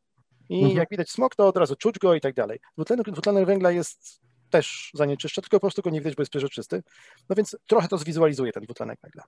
I 0.48 0.58
mhm. 0.58 0.76
jak 0.76 0.90
widać 0.90 1.10
smog, 1.10 1.34
to 1.34 1.48
od 1.48 1.56
razu 1.56 1.76
czuć 1.76 1.98
go 1.98 2.14
i 2.14 2.20
tak 2.20 2.34
dalej. 2.34 2.58
Dwutlenek, 2.74 3.10
dwutlenek 3.10 3.46
węgla 3.46 3.70
jest 3.70 4.20
też 4.50 4.90
zanieczyszcza, 4.94 5.42
tylko 5.42 5.56
po 5.56 5.60
prostu 5.60 5.82
go 5.82 5.90
nie 5.90 6.00
widać, 6.00 6.14
bo 6.14 6.22
jest 6.22 6.30
przeżyczysty. 6.30 6.82
No 7.28 7.36
więc 7.36 7.56
trochę 7.66 7.88
to 7.88 7.98
zwizualizuje 7.98 8.52
ten 8.52 8.62
dwutlenek 8.62 8.98
węgla. 9.02 9.24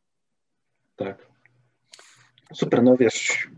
Tak. 0.97 1.27
Super, 2.55 2.83
no 2.83 2.97
wiesz, 2.97 3.49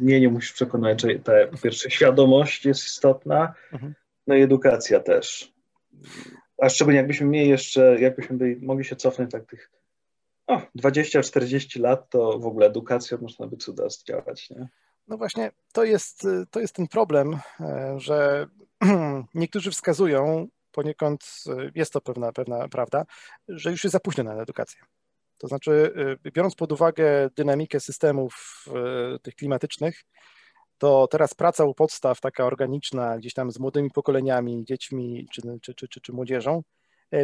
mnie 0.00 0.20
nie 0.20 0.28
musisz 0.28 0.52
przekonać, 0.52 1.02
że 1.02 1.08
ta 1.18 1.32
po 1.50 1.58
pierwsze 1.58 1.90
świadomość 1.90 2.64
jest 2.64 2.84
istotna, 2.84 3.54
mhm. 3.72 3.94
no 4.26 4.34
i 4.34 4.42
edukacja 4.42 5.00
też. 5.00 5.52
A 6.62 6.68
szczególnie 6.68 6.98
jakbyśmy 6.98 7.26
mieli 7.26 7.48
jeszcze, 7.48 8.00
jakbyśmy 8.00 8.36
byli, 8.36 8.66
mogli 8.66 8.84
się 8.84 8.96
cofnąć 8.96 9.30
tak 9.30 9.46
tych 9.46 9.70
o, 10.46 10.62
20-40 10.78 11.80
lat, 11.80 12.10
to 12.10 12.38
w 12.38 12.46
ogóle 12.46 12.66
edukacja 12.66 13.18
można 13.20 13.46
by 13.46 13.56
cuda 13.56 13.88
zdziałać, 13.88 14.50
nie? 14.50 14.68
No 15.08 15.16
właśnie, 15.16 15.50
to 15.72 15.84
jest, 15.84 16.26
to 16.50 16.60
jest 16.60 16.74
ten 16.74 16.88
problem, 16.88 17.38
e, 17.60 17.94
że 18.00 18.46
niektórzy 19.34 19.70
wskazują, 19.70 20.48
poniekąd 20.72 21.24
e, 21.46 21.70
jest 21.74 21.92
to 21.92 22.00
pewna, 22.00 22.32
pewna 22.32 22.68
prawda, 22.68 23.04
że 23.48 23.70
już 23.70 23.84
jest 23.84 23.92
za 23.92 24.00
późno 24.00 24.24
na 24.24 24.42
edukację. 24.42 24.80
To 25.38 25.48
znaczy, 25.48 25.92
e, 26.24 26.30
biorąc 26.30 26.54
pod 26.54 26.72
uwagę 26.72 27.30
dynamikę 27.36 27.80
systemów 27.80 28.64
tych 29.22 29.34
klimatycznych, 29.34 30.04
to 30.82 31.06
teraz 31.06 31.34
praca 31.34 31.64
u 31.64 31.74
podstaw, 31.74 32.20
taka 32.20 32.44
organiczna, 32.44 33.18
gdzieś 33.18 33.34
tam 33.34 33.50
z 33.50 33.58
młodymi 33.58 33.90
pokoleniami, 33.90 34.64
dziećmi 34.64 35.26
czy, 35.32 35.42
czy, 35.62 35.74
czy, 35.74 35.88
czy, 35.88 36.00
czy 36.00 36.12
młodzieżą, 36.12 36.62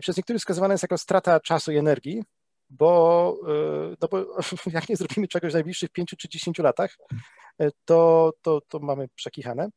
przez 0.00 0.16
niektórych 0.16 0.40
wskazywana 0.40 0.74
jest 0.74 0.84
jako 0.84 0.98
strata 0.98 1.40
czasu 1.40 1.72
i 1.72 1.76
energii, 1.76 2.24
bo, 2.70 3.36
no 4.02 4.08
bo 4.10 4.26
jak 4.76 4.88
nie 4.88 4.96
zrobimy 4.96 5.28
czegoś 5.28 5.50
w 5.50 5.54
najbliższych 5.54 5.90
5 5.90 6.14
czy 6.18 6.28
10 6.28 6.58
latach, 6.58 6.96
to, 7.84 8.32
to, 8.42 8.60
to 8.60 8.78
mamy 8.78 9.08
przekichane, 9.14 9.68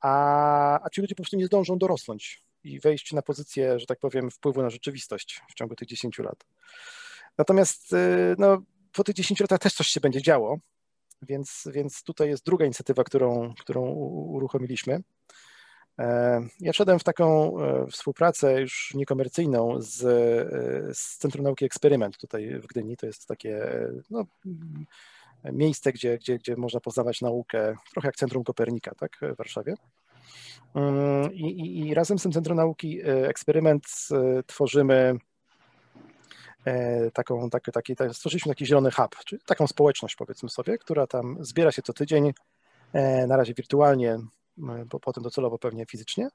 a, 0.00 0.84
a 0.84 0.90
ci 0.90 1.00
ludzie 1.00 1.14
po 1.14 1.22
prostu 1.22 1.36
nie 1.36 1.46
zdążą 1.46 1.78
dorosnąć 1.78 2.42
i 2.64 2.80
wejść 2.80 3.12
na 3.12 3.22
pozycję, 3.22 3.78
że 3.78 3.86
tak 3.86 3.98
powiem, 3.98 4.30
wpływu 4.30 4.62
na 4.62 4.70
rzeczywistość 4.70 5.40
w 5.50 5.54
ciągu 5.54 5.74
tych 5.74 5.88
10 5.88 6.18
lat. 6.18 6.44
Natomiast 7.38 7.94
no, 8.38 8.62
po 8.92 9.04
tych 9.04 9.14
10 9.14 9.40
latach 9.40 9.58
też 9.58 9.74
coś 9.74 9.86
się 9.86 10.00
będzie 10.00 10.22
działo, 10.22 10.58
więc, 11.24 11.68
więc 11.72 12.02
tutaj 12.02 12.28
jest 12.28 12.46
druga 12.46 12.64
inicjatywa, 12.64 13.04
którą, 13.04 13.54
którą 13.58 13.82
uruchomiliśmy. 13.90 15.02
E, 15.98 16.40
ja 16.60 16.72
wszedłem 16.72 16.98
w 16.98 17.04
taką 17.04 17.58
e, 17.60 17.86
współpracę 17.86 18.60
już 18.60 18.92
niekomercyjną 18.94 19.76
z, 19.78 20.04
e, 20.04 20.94
z 20.94 21.18
Centrum 21.18 21.44
Nauki 21.44 21.64
Eksperyment 21.64 22.18
tutaj 22.18 22.60
w 22.60 22.66
Gdyni. 22.66 22.96
To 22.96 23.06
jest 23.06 23.26
takie 23.26 23.68
no, 24.10 24.24
miejsce, 25.52 25.92
gdzie, 25.92 26.18
gdzie, 26.18 26.38
gdzie 26.38 26.56
można 26.56 26.80
poznawać 26.80 27.20
naukę, 27.20 27.74
trochę 27.92 28.08
jak 28.08 28.16
Centrum 28.16 28.44
Kopernika 28.44 28.94
tak, 28.94 29.18
w 29.34 29.36
Warszawie. 29.36 29.74
Mm, 30.74 31.32
I, 31.34 31.40
i, 31.40 31.88
I, 31.88 31.94
razem 31.94 32.18
z 32.18 32.22
tym 32.22 32.32
Centrum 32.32 32.56
Nauki 32.56 33.00
Eksperyment 33.04 33.86
tworzymy 34.46 35.18
taką, 37.12 37.50
taki, 37.50 37.72
taki, 37.72 37.94
stworzyliśmy 38.12 38.50
taki 38.50 38.66
zielony 38.66 38.90
hub, 38.90 39.16
czyli 39.26 39.42
taką 39.46 39.66
społeczność 39.66 40.16
powiedzmy 40.16 40.48
sobie, 40.48 40.78
która 40.78 41.06
tam 41.06 41.36
zbiera 41.40 41.72
się 41.72 41.82
co 41.82 41.92
tydzień, 41.92 42.32
na 43.28 43.36
razie 43.36 43.54
wirtualnie, 43.54 44.18
bo 44.86 45.00
potem 45.00 45.22
docelowo 45.22 45.58
pewnie 45.58 45.86
fizycznie. 45.86 46.28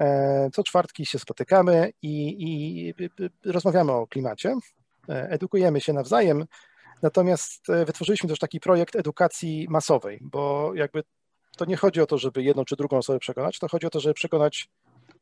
E, 0.00 0.50
co 0.52 0.62
czwartki 0.64 1.06
się 1.06 1.18
spotykamy 1.18 1.92
i, 2.02 2.36
i 2.38 2.94
rozmawiamy 3.44 3.92
o 3.92 4.06
klimacie, 4.06 4.56
e, 5.08 5.30
edukujemy 5.30 5.80
się 5.80 5.92
nawzajem, 5.92 6.46
natomiast 7.02 7.70
e, 7.70 7.84
wytworzyliśmy 7.84 8.28
też 8.28 8.38
taki 8.38 8.60
projekt 8.60 8.96
edukacji 8.96 9.66
masowej, 9.70 10.18
bo 10.22 10.72
jakby 10.74 11.02
to 11.56 11.64
nie 11.64 11.76
chodzi 11.76 12.00
o 12.00 12.06
to, 12.06 12.18
żeby 12.18 12.42
jedną 12.42 12.64
czy 12.64 12.76
drugą 12.76 12.96
osobę 12.96 13.18
przekonać, 13.18 13.58
to 13.58 13.68
chodzi 13.68 13.86
o 13.86 13.90
to, 13.90 14.00
żeby 14.00 14.14
przekonać 14.14 14.68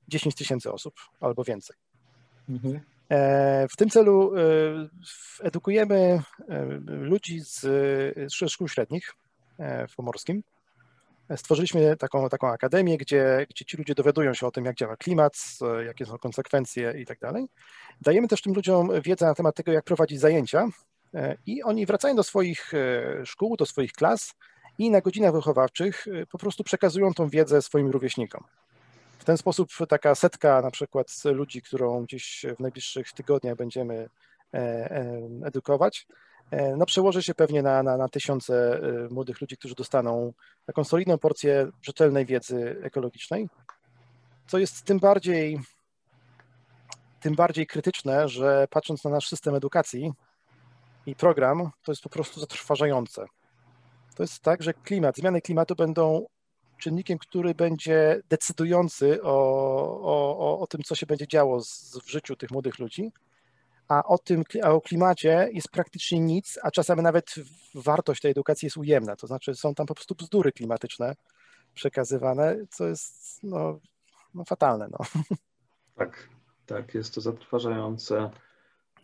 10 0.08 0.34
tysięcy 0.34 0.72
osób 0.72 0.94
albo 1.20 1.44
więcej. 1.44 1.76
Mhm. 2.48 2.80
W 3.70 3.76
tym 3.76 3.90
celu 3.90 4.32
edukujemy 5.40 6.22
ludzi 6.86 7.40
z 7.40 8.32
szkół 8.48 8.68
średnich 8.68 9.14
w 9.88 9.94
Pomorskim, 9.96 10.42
Stworzyliśmy 11.36 11.96
taką, 11.96 12.28
taką 12.28 12.48
akademię, 12.48 12.98
gdzie, 12.98 13.46
gdzie 13.50 13.64
ci 13.64 13.76
ludzie 13.76 13.94
dowiadują 13.94 14.34
się 14.34 14.46
o 14.46 14.50
tym, 14.50 14.64
jak 14.64 14.76
działa 14.76 14.96
klimat, 14.96 15.38
jakie 15.86 16.06
są 16.06 16.18
konsekwencje 16.18 16.94
i 17.00 17.06
tak 17.06 17.18
dalej. 17.18 17.48
Dajemy 18.00 18.28
też 18.28 18.42
tym 18.42 18.54
ludziom 18.54 18.90
wiedzę 19.04 19.26
na 19.26 19.34
temat 19.34 19.56
tego, 19.56 19.72
jak 19.72 19.84
prowadzić 19.84 20.20
zajęcia 20.20 20.68
e, 21.14 21.36
i 21.46 21.62
oni 21.62 21.86
wracają 21.86 22.16
do 22.16 22.22
swoich 22.22 22.74
e, 22.74 23.26
szkół, 23.26 23.56
do 23.56 23.66
swoich 23.66 23.92
klas 23.92 24.34
i 24.78 24.90
na 24.90 25.00
godzinach 25.00 25.32
wychowawczych 25.32 26.08
e, 26.08 26.26
po 26.26 26.38
prostu 26.38 26.64
przekazują 26.64 27.14
tą 27.14 27.28
wiedzę 27.28 27.62
swoim 27.62 27.90
rówieśnikom. 27.90 28.44
W 29.18 29.24
ten 29.24 29.36
sposób 29.36 29.68
taka 29.88 30.14
setka 30.14 30.62
na 30.62 30.70
przykład 30.70 31.06
ludzi, 31.24 31.62
którą 31.62 32.04
gdzieś 32.04 32.46
w 32.56 32.60
najbliższych 32.60 33.12
tygodniach 33.12 33.56
będziemy 33.56 34.08
edukować, 35.44 36.06
E, 36.50 36.76
no 36.76 36.86
przełoży 36.86 37.22
się 37.22 37.34
pewnie 37.34 37.62
na, 37.62 37.82
na, 37.82 37.96
na 37.96 38.08
tysiące 38.08 38.80
e, 38.82 39.08
młodych 39.10 39.40
ludzi, 39.40 39.56
którzy 39.56 39.74
dostaną 39.74 40.32
taką 40.66 40.84
solidną 40.84 41.18
porcję 41.18 41.70
rzetelnej 41.82 42.26
wiedzy 42.26 42.76
ekologicznej, 42.82 43.48
co 44.46 44.58
jest 44.58 44.82
tym 44.82 44.98
bardziej, 44.98 45.60
tym 47.20 47.34
bardziej 47.34 47.66
krytyczne, 47.66 48.28
że 48.28 48.66
patrząc 48.70 49.04
na 49.04 49.10
nasz 49.10 49.28
system 49.28 49.54
edukacji 49.54 50.12
i 51.06 51.14
program, 51.14 51.70
to 51.82 51.92
jest 51.92 52.02
po 52.02 52.08
prostu 52.08 52.40
zatrważające. 52.40 53.26
To 54.16 54.22
jest 54.22 54.40
tak, 54.40 54.62
że 54.62 54.74
klimat, 54.74 55.16
zmiany 55.16 55.40
klimatu 55.40 55.74
będą 55.74 56.26
czynnikiem, 56.78 57.18
który 57.18 57.54
będzie 57.54 58.22
decydujący 58.28 59.22
o, 59.22 59.30
o, 60.02 60.60
o 60.60 60.66
tym, 60.66 60.82
co 60.82 60.94
się 60.94 61.06
będzie 61.06 61.28
działo 61.28 61.60
z, 61.60 61.98
w 62.04 62.10
życiu 62.10 62.36
tych 62.36 62.50
młodych 62.50 62.78
ludzi 62.78 63.12
a 63.88 64.04
o 64.04 64.18
tym, 64.18 64.44
a 64.62 64.70
o 64.70 64.80
klimacie 64.80 65.48
jest 65.52 65.70
praktycznie 65.70 66.20
nic, 66.20 66.58
a 66.62 66.70
czasami 66.70 67.02
nawet 67.02 67.34
wartość 67.74 68.20
tej 68.20 68.30
edukacji 68.30 68.66
jest 68.66 68.76
ujemna, 68.76 69.16
to 69.16 69.26
znaczy 69.26 69.54
są 69.54 69.74
tam 69.74 69.86
po 69.86 69.94
prostu 69.94 70.14
bzdury 70.14 70.52
klimatyczne 70.52 71.14
przekazywane, 71.74 72.56
co 72.70 72.86
jest 72.86 73.42
no, 73.42 73.78
no 74.34 74.44
fatalne. 74.44 74.88
No. 74.90 74.98
Tak, 75.94 76.28
tak, 76.66 76.94
jest 76.94 77.14
to 77.14 77.20
zatrważające. 77.20 78.30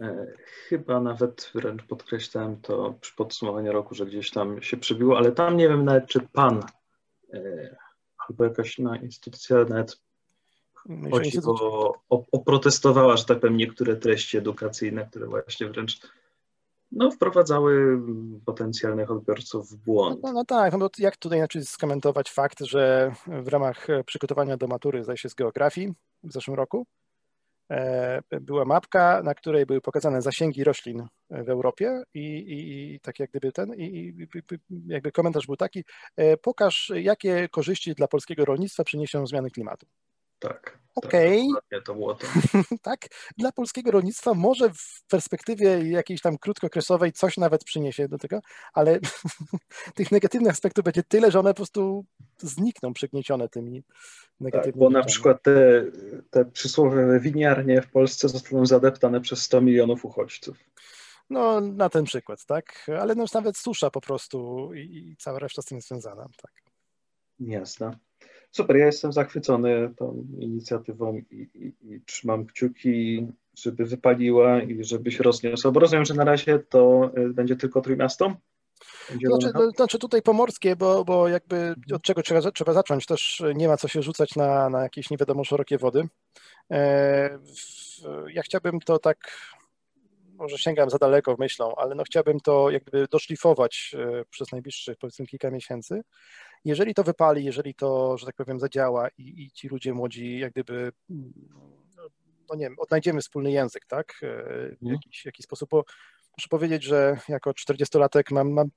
E, 0.00 0.26
chyba 0.69 1.00
nawet 1.00 1.50
wręcz 1.54 1.83
podkreślałem 1.83 2.61
to 2.61 2.95
przy 3.00 3.14
podsumowaniu 3.16 3.73
roku, 3.73 3.95
że 3.95 4.07
gdzieś 4.07 4.31
tam 4.31 4.62
się 4.62 4.76
przybiło, 4.76 5.19
ale 5.19 5.33
tam 5.33 5.57
nie 5.57 5.69
wiem 5.69 5.85
nawet, 5.85 6.07
czy 6.07 6.21
pan 6.21 6.61
albo 8.29 8.45
jakaś 8.45 8.79
no, 8.79 8.97
instytucja 8.97 9.57
nawet 9.57 10.00
o, 11.47 11.95
o, 12.09 12.25
oprotestowała, 12.33 13.17
że 13.17 13.25
tak 13.25 13.41
powiem, 13.41 13.57
niektóre 13.57 13.97
treści 13.97 14.38
edukacyjne, 14.38 15.07
które 15.07 15.26
właśnie 15.26 15.69
wręcz 15.69 16.00
no, 16.93 17.11
wprowadzały 17.11 18.00
potencjalnych 18.47 19.11
odbiorców 19.11 19.71
w 19.71 19.76
błąd. 19.76 20.23
No, 20.23 20.33
no 20.33 20.45
tak, 20.45 20.79
no 20.79 20.91
jak 20.99 21.17
tutaj 21.17 21.38
inaczej 21.38 21.64
skomentować 21.64 22.31
fakt, 22.31 22.61
że 22.61 23.14
w 23.26 23.49
ramach 23.49 23.87
przygotowania 24.07 24.57
do 24.57 24.67
matury, 24.67 25.05
zdaje 25.05 25.17
się, 25.17 25.29
z 25.29 25.35
geografii 25.35 25.95
w 26.23 26.33
zeszłym 26.33 26.57
roku, 26.57 26.87
e, 26.87 27.03
była 28.40 28.64
mapka, 28.64 29.23
na 29.25 29.35
której 29.35 29.66
były 29.66 29.81
pokazane 29.81 30.23
zasięgi 30.23 30.64
roślin 30.64 31.07
w 31.31 31.49
Europie 31.49 32.02
i, 32.14 32.21
i, 32.21 32.95
i 32.95 33.00
tak 33.00 33.19
jak 33.19 33.31
gdyby 33.31 33.52
ten, 33.52 33.75
i, 33.75 33.83
i, 33.85 34.28
jakby 34.87 35.12
komentarz 35.12 35.47
był 35.47 35.57
taki, 35.57 35.85
e, 36.16 36.37
pokaż 36.37 36.93
jakie 36.95 37.49
korzyści 37.49 37.95
dla 37.95 38.09
polskiego 38.09 38.45
rolnictwa 38.45 38.85
przyniesią 38.85 39.26
zmiany 39.26 39.50
klimatu. 39.50 39.87
Tak. 40.38 40.62
tak 40.62 40.78
Okej. 40.95 41.49
Okay. 41.66 41.83
To 41.83 41.95
było 41.95 42.14
to. 42.14 42.26
tak, 42.83 43.00
dla 43.38 43.52
polskiego 43.52 43.90
rolnictwa 43.90 44.35
może 44.35 44.71
w 44.71 45.04
perspektywie 45.09 45.90
jakiejś 45.90 46.21
tam 46.21 46.38
krótkookresowej 46.38 47.12
coś 47.12 47.37
nawet 47.37 47.64
przyniesie 47.64 48.09
do 48.09 48.19
tego, 48.19 48.40
ale 48.73 48.99
tych 49.97 50.12
negatywnych 50.12 50.52
aspektów 50.52 50.85
będzie 50.85 51.02
tyle, 51.02 51.31
że 51.31 51.40
one 51.40 51.50
po 51.50 51.57
prostu 51.57 52.04
znikną 52.45 52.93
przygniecione 52.93 53.49
tymi 53.49 53.83
negatywnymi. 54.41 54.73
Tak, 54.73 54.81
bo 54.81 54.91
na 54.91 55.05
przykład 55.05 55.43
te, 55.43 55.85
te 56.31 56.45
przysłowiowe 56.45 57.21
winiarnie 57.21 57.83
w 57.83 57.91
Polsce 57.91 58.29
zostaną 58.29 58.67
zadeptane 58.67 59.21
przez 59.21 59.43
100 59.43 59.61
milionów 59.61 60.05
uchodźców. 60.05 60.57
No, 61.31 61.61
na 61.61 61.89
ten 61.89 62.05
przykład, 62.05 62.47
tak? 62.47 62.87
Ale 63.01 63.15
no, 63.15 63.25
nawet 63.35 63.57
susza 63.57 63.91
po 63.91 64.01
prostu 64.01 64.71
i, 64.75 64.81
i 64.81 65.17
cała 65.17 65.39
reszta 65.39 65.63
z 65.63 65.65
tym 65.65 65.81
związana, 65.81 66.29
tak. 66.43 66.53
Jasne. 67.41 67.99
Super, 68.51 68.77
ja 68.77 68.87
jestem 68.87 69.13
zachwycony 69.13 69.95
tą 69.97 70.27
inicjatywą 70.39 71.17
i, 71.31 71.49
i, 71.55 71.95
i, 71.95 72.01
trzymam 72.01 72.47
kciuki, 72.47 73.27
żeby 73.59 73.85
wypaliła 73.85 74.63
i 74.63 74.85
żeby 74.85 75.13
się 75.13 75.23
rozniosła, 75.23 75.71
bo 75.71 75.81
rozumiem, 75.81 76.05
że 76.05 76.15
na 76.15 76.25
razie 76.25 76.59
to 76.59 77.11
y, 77.19 77.29
będzie 77.29 77.57
tylko 77.57 77.81
Trójmiasto? 77.81 78.37
Znaczy, 79.25 79.50
no, 79.55 79.71
znaczy 79.71 79.99
tutaj 79.99 80.23
pomorskie, 80.23 80.76
bo, 80.76 81.05
bo 81.05 81.29
jakby 81.29 81.75
od 81.95 82.03
czego 82.03 82.23
trzeba, 82.23 82.53
trzeba 82.53 82.73
zacząć, 82.73 83.07
też 83.07 83.43
nie 83.55 83.69
ma 83.69 83.76
co 83.76 83.88
się 83.88 84.03
rzucać 84.03 84.37
na, 84.37 84.71
na 84.71 84.83
jakieś 84.83 85.11
nie 85.11 85.17
wiadomo 85.17 85.45
szerokie 85.45 85.79
wody. 85.79 86.09
E, 86.71 87.38
ja 88.29 88.43
chciałbym 88.43 88.81
to 88.81 88.99
tak, 88.99 89.38
może 90.26 90.59
sięgam 90.59 90.91
za 90.91 90.99
daleko 90.99 91.37
myślą, 91.38 91.75
ale 91.75 91.95
no 91.95 92.05
chciałbym 92.05 92.41
to 92.41 92.71
jakby 92.71 93.07
doszlifować 93.11 93.95
e, 93.99 94.25
przez 94.31 94.53
najbliższych 94.53 94.97
powiedzmy 94.97 95.26
kilka 95.26 95.50
miesięcy. 95.50 96.03
Jeżeli 96.64 96.95
to 96.95 97.03
wypali, 97.03 97.45
jeżeli 97.45 97.75
to, 97.75 98.19
że 98.19 98.26
tak 98.26 98.35
powiem, 98.35 98.61
zadziała 98.61 99.09
i, 99.19 99.43
i 99.43 99.50
ci 99.50 99.69
ludzie 99.69 99.95
młodzi 99.95 100.38
jak 100.38 100.53
gdyby 100.53 100.93
no 102.50 102.57
nie 102.57 102.64
wiem, 102.64 102.75
odnajdziemy 102.79 103.21
wspólny 103.21 103.53
język, 103.53 103.87
tak, 103.87 104.14
e, 104.23 104.26
w 104.69 104.83
mhm. 104.83 104.93
jakiś, 104.93 105.25
jakiś 105.25 105.45
sposób, 105.45 105.71
bo 105.71 105.85
muszę 106.38 106.49
powiedzieć, 106.50 106.83
że 106.83 107.17
jako 107.29 107.50
40-latek 107.50 108.23
mam, 108.31 108.50
mam, 108.50 108.69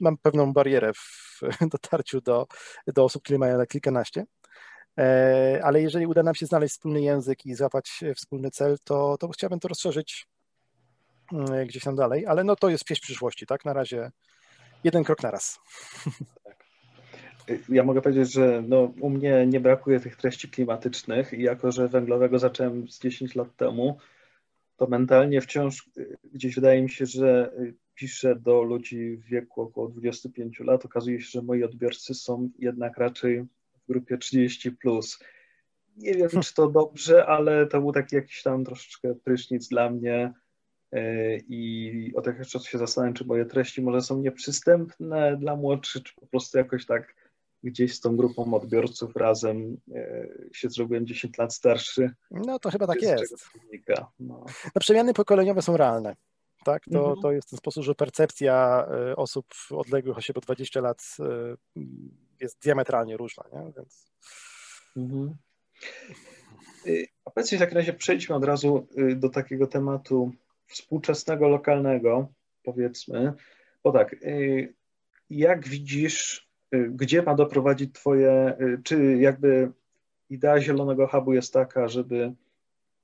mam 0.00 0.16
pewną 0.16 0.52
barierę 0.52 0.92
w 0.94 1.40
dotarciu 1.72 2.20
do, 2.20 2.46
do 2.86 3.04
osób, 3.04 3.22
które 3.22 3.38
mają 3.38 3.66
kilkanaście, 3.66 4.24
e, 4.98 5.60
ale 5.64 5.82
jeżeli 5.82 6.06
uda 6.06 6.22
nam 6.22 6.34
się 6.34 6.46
znaleźć 6.46 6.74
wspólny 6.74 7.00
język 7.00 7.46
i 7.46 7.54
złapać 7.54 8.00
wspólny 8.16 8.50
cel, 8.50 8.76
to, 8.84 9.16
to 9.20 9.28
chciałbym 9.28 9.60
to 9.60 9.68
rozszerzyć 9.68 10.26
mm, 11.32 11.66
gdzieś 11.66 11.82
tam 11.82 11.96
dalej, 11.96 12.26
ale 12.26 12.44
no 12.44 12.56
to 12.56 12.68
jest 12.68 12.84
pieśń 12.84 13.02
przyszłości, 13.02 13.46
tak, 13.46 13.64
na 13.64 13.72
razie 13.72 14.10
jeden 14.84 15.04
krok 15.04 15.22
na 15.22 15.30
raz. 15.30 15.58
Tak. 16.44 16.64
Ja 17.68 17.84
mogę 17.84 18.02
powiedzieć, 18.02 18.32
że 18.32 18.62
no, 18.68 18.92
u 19.00 19.10
mnie 19.10 19.46
nie 19.46 19.60
brakuje 19.60 20.00
tych 20.00 20.16
treści 20.16 20.48
klimatycznych 20.48 21.32
i 21.32 21.42
jako, 21.42 21.72
że 21.72 21.88
węglowego 21.88 22.38
zacząłem 22.38 22.88
z 22.88 23.00
10 23.00 23.34
lat 23.34 23.56
temu, 23.56 23.98
to 24.78 24.86
mentalnie 24.86 25.40
wciąż 25.40 25.90
gdzieś 26.24 26.54
wydaje 26.54 26.82
mi 26.82 26.90
się, 26.90 27.06
że 27.06 27.52
piszę 27.94 28.36
do 28.36 28.62
ludzi 28.62 29.16
w 29.16 29.24
wieku 29.24 29.62
około 29.62 29.88
25 29.88 30.60
lat. 30.60 30.84
Okazuje 30.84 31.20
się, 31.20 31.26
że 31.30 31.42
moi 31.42 31.64
odbiorcy 31.64 32.14
są 32.14 32.50
jednak 32.58 32.98
raczej 32.98 33.42
w 33.74 33.86
grupie 33.88 34.18
30. 34.18 34.72
Plus. 34.72 35.18
Nie 35.96 36.14
wiem, 36.14 36.28
czy 36.42 36.54
to 36.54 36.70
dobrze, 36.70 37.26
ale 37.26 37.66
to 37.66 37.80
był 37.80 37.92
taki 37.92 38.16
jakiś 38.16 38.42
tam 38.42 38.64
troszeczkę 38.64 39.14
prysznic 39.14 39.68
dla 39.68 39.90
mnie. 39.90 40.32
E, 40.92 41.36
I 41.36 42.12
o 42.16 42.20
tak 42.20 42.38
jeszcze 42.38 42.60
się 42.60 42.78
zastanawiam, 42.78 43.14
czy 43.14 43.24
moje 43.24 43.44
treści 43.44 43.82
może 43.82 44.00
są 44.00 44.20
nieprzystępne 44.20 45.36
dla 45.36 45.56
młodszych, 45.56 46.02
czy 46.02 46.14
po 46.14 46.26
prostu 46.26 46.58
jakoś 46.58 46.86
tak 46.86 47.14
gdzieś 47.62 47.94
z 47.94 48.00
tą 48.00 48.16
grupą 48.16 48.54
odbiorców 48.54 49.16
razem 49.16 49.76
e, 49.94 50.28
się 50.52 50.70
zrobiłem 50.70 51.06
10 51.06 51.38
lat 51.38 51.54
starszy. 51.54 52.10
No 52.30 52.58
to 52.58 52.70
chyba 52.70 52.86
tak 52.86 53.02
jest. 53.02 53.48
No. 53.88 54.10
no. 54.20 54.80
przemiany 54.80 55.14
pokoleniowe 55.14 55.62
są 55.62 55.76
realne. 55.76 56.16
Tak, 56.64 56.84
to, 56.92 56.98
mhm. 56.98 57.16
to 57.22 57.32
jest 57.32 57.50
ten 57.50 57.56
sposób, 57.56 57.84
że 57.84 57.94
percepcja 57.94 58.86
e, 58.90 59.16
osób 59.16 59.46
odległych 59.70 60.18
o 60.18 60.20
siebie 60.20 60.40
20 60.40 60.80
lat 60.80 61.16
e, 61.20 61.82
jest 62.40 62.58
diametralnie 62.62 63.16
różna, 63.16 63.44
nie? 63.52 63.72
Więc... 63.76 64.12
Mhm. 64.96 65.36
A 67.24 67.30
powiedzmy 67.30 67.58
w 67.58 67.60
takim 67.60 67.76
razie 67.76 67.92
przejdźmy 67.92 68.34
od 68.34 68.44
razu 68.44 68.86
do 69.16 69.28
takiego 69.28 69.66
tematu 69.66 70.32
współczesnego, 70.66 71.48
lokalnego, 71.48 72.28
powiedzmy. 72.62 73.32
Bo 73.82 73.92
tak, 73.92 74.16
jak 75.30 75.68
widzisz 75.68 76.47
Y, 76.47 76.47
gdzie 76.72 77.22
ma 77.22 77.34
doprowadzić 77.34 77.94
Twoje, 77.94 78.56
y, 78.60 78.80
czy 78.84 79.16
jakby 79.20 79.72
idea 80.30 80.60
Zielonego 80.60 81.06
Hubu 81.06 81.32
jest 81.32 81.52
taka, 81.52 81.88
żeby 81.88 82.32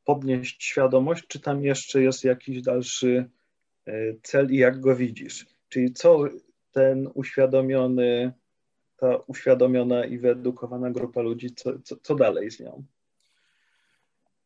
podnieść 0.04 0.64
świadomość, 0.64 1.26
czy 1.26 1.40
tam 1.40 1.64
jeszcze 1.64 2.02
jest 2.02 2.24
jakiś 2.24 2.62
dalszy 2.62 3.30
y, 3.88 4.20
cel 4.22 4.50
i 4.50 4.56
jak 4.56 4.80
go 4.80 4.96
widzisz? 4.96 5.46
Czyli 5.68 5.92
co 5.92 6.24
ten 6.72 7.08
uświadomiony, 7.14 8.32
ta 8.96 9.16
uświadomiona 9.16 10.04
i 10.04 10.18
wyedukowana 10.18 10.90
grupa 10.90 11.20
ludzi, 11.20 11.54
co, 11.54 11.78
co, 11.78 11.96
co 11.96 12.14
dalej 12.14 12.50
z 12.50 12.60
nią? 12.60 12.84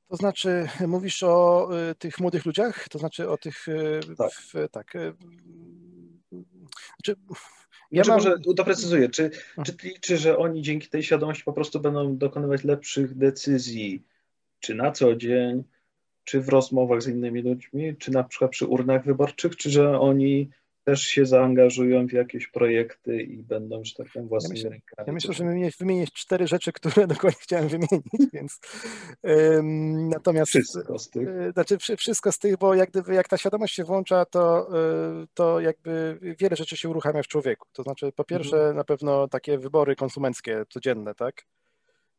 To 0.08 0.16
znaczy, 0.16 0.68
mówisz 0.86 1.22
o 1.22 1.68
y, 1.90 1.94
tych 1.94 2.20
młodych 2.20 2.46
ludziach? 2.46 2.88
To 2.88 2.98
znaczy 2.98 3.30
o 3.30 3.38
tych. 3.38 3.68
Y, 3.68 4.00
tak. 4.18 4.32
W, 4.32 4.68
tak 4.70 4.94
y, 6.68 7.14
znaczy, 7.14 7.20
ja 7.90 8.04
znaczy, 8.04 8.24
mam... 8.24 8.32
może 8.34 8.54
doprecyzuję, 8.54 9.08
czy, 9.08 9.30
czy 9.64 9.76
liczy, 9.82 10.16
że 10.18 10.38
oni 10.38 10.62
dzięki 10.62 10.88
tej 10.88 11.02
świadomości 11.02 11.44
po 11.44 11.52
prostu 11.52 11.80
będą 11.80 12.16
dokonywać 12.16 12.64
lepszych 12.64 13.14
decyzji, 13.14 14.04
czy 14.60 14.74
na 14.74 14.92
co 14.92 15.16
dzień, 15.16 15.64
czy 16.24 16.40
w 16.40 16.48
rozmowach 16.48 17.02
z 17.02 17.08
innymi 17.08 17.42
ludźmi, 17.42 17.96
czy 17.96 18.10
na 18.10 18.24
przykład 18.24 18.50
przy 18.50 18.66
urnach 18.66 19.04
wyborczych, 19.04 19.56
czy 19.56 19.70
że 19.70 20.00
oni 20.00 20.50
też 20.88 21.02
się 21.02 21.26
zaangażują 21.26 22.06
w 22.06 22.12
jakieś 22.12 22.46
projekty 22.46 23.22
i 23.22 23.42
będą, 23.42 23.84
że 23.84 23.94
tak 23.94 24.06
powiem, 24.12 24.28
własnymi 24.28 24.58
ja 24.58 24.58
myślę, 24.58 24.70
rękami. 24.70 25.06
Ja 25.06 25.12
myślę, 25.12 25.34
że 25.34 25.44
wymienić, 25.44 25.76
wymienić 25.76 26.12
cztery 26.12 26.46
rzeczy, 26.46 26.72
które 26.72 27.06
dokładnie 27.14 27.40
chciałem 27.40 27.68
wymienić, 27.68 28.32
więc 28.32 28.60
um, 29.22 30.08
natomiast... 30.08 30.50
Wszystko 30.50 30.98
z 30.98 31.10
tych. 31.10 31.28
E, 31.28 31.52
znaczy 31.52 31.96
wszystko 31.96 32.32
z 32.32 32.38
tych, 32.38 32.56
bo 32.56 32.74
jak, 32.74 32.90
gdyby, 32.90 33.14
jak 33.14 33.28
ta 33.28 33.36
świadomość 33.36 33.74
się 33.74 33.84
włącza, 33.84 34.24
to, 34.24 34.68
e, 34.78 35.26
to 35.34 35.60
jakby 35.60 36.18
wiele 36.40 36.56
rzeczy 36.56 36.76
się 36.76 36.88
uruchamia 36.88 37.22
w 37.22 37.26
człowieku. 37.26 37.68
To 37.72 37.82
znaczy 37.82 38.12
po 38.12 38.24
pierwsze 38.24 38.56
mhm. 38.56 38.76
na 38.76 38.84
pewno 38.84 39.28
takie 39.28 39.58
wybory 39.58 39.96
konsumenckie 39.96 40.64
codzienne, 40.68 41.14
tak? 41.14 41.44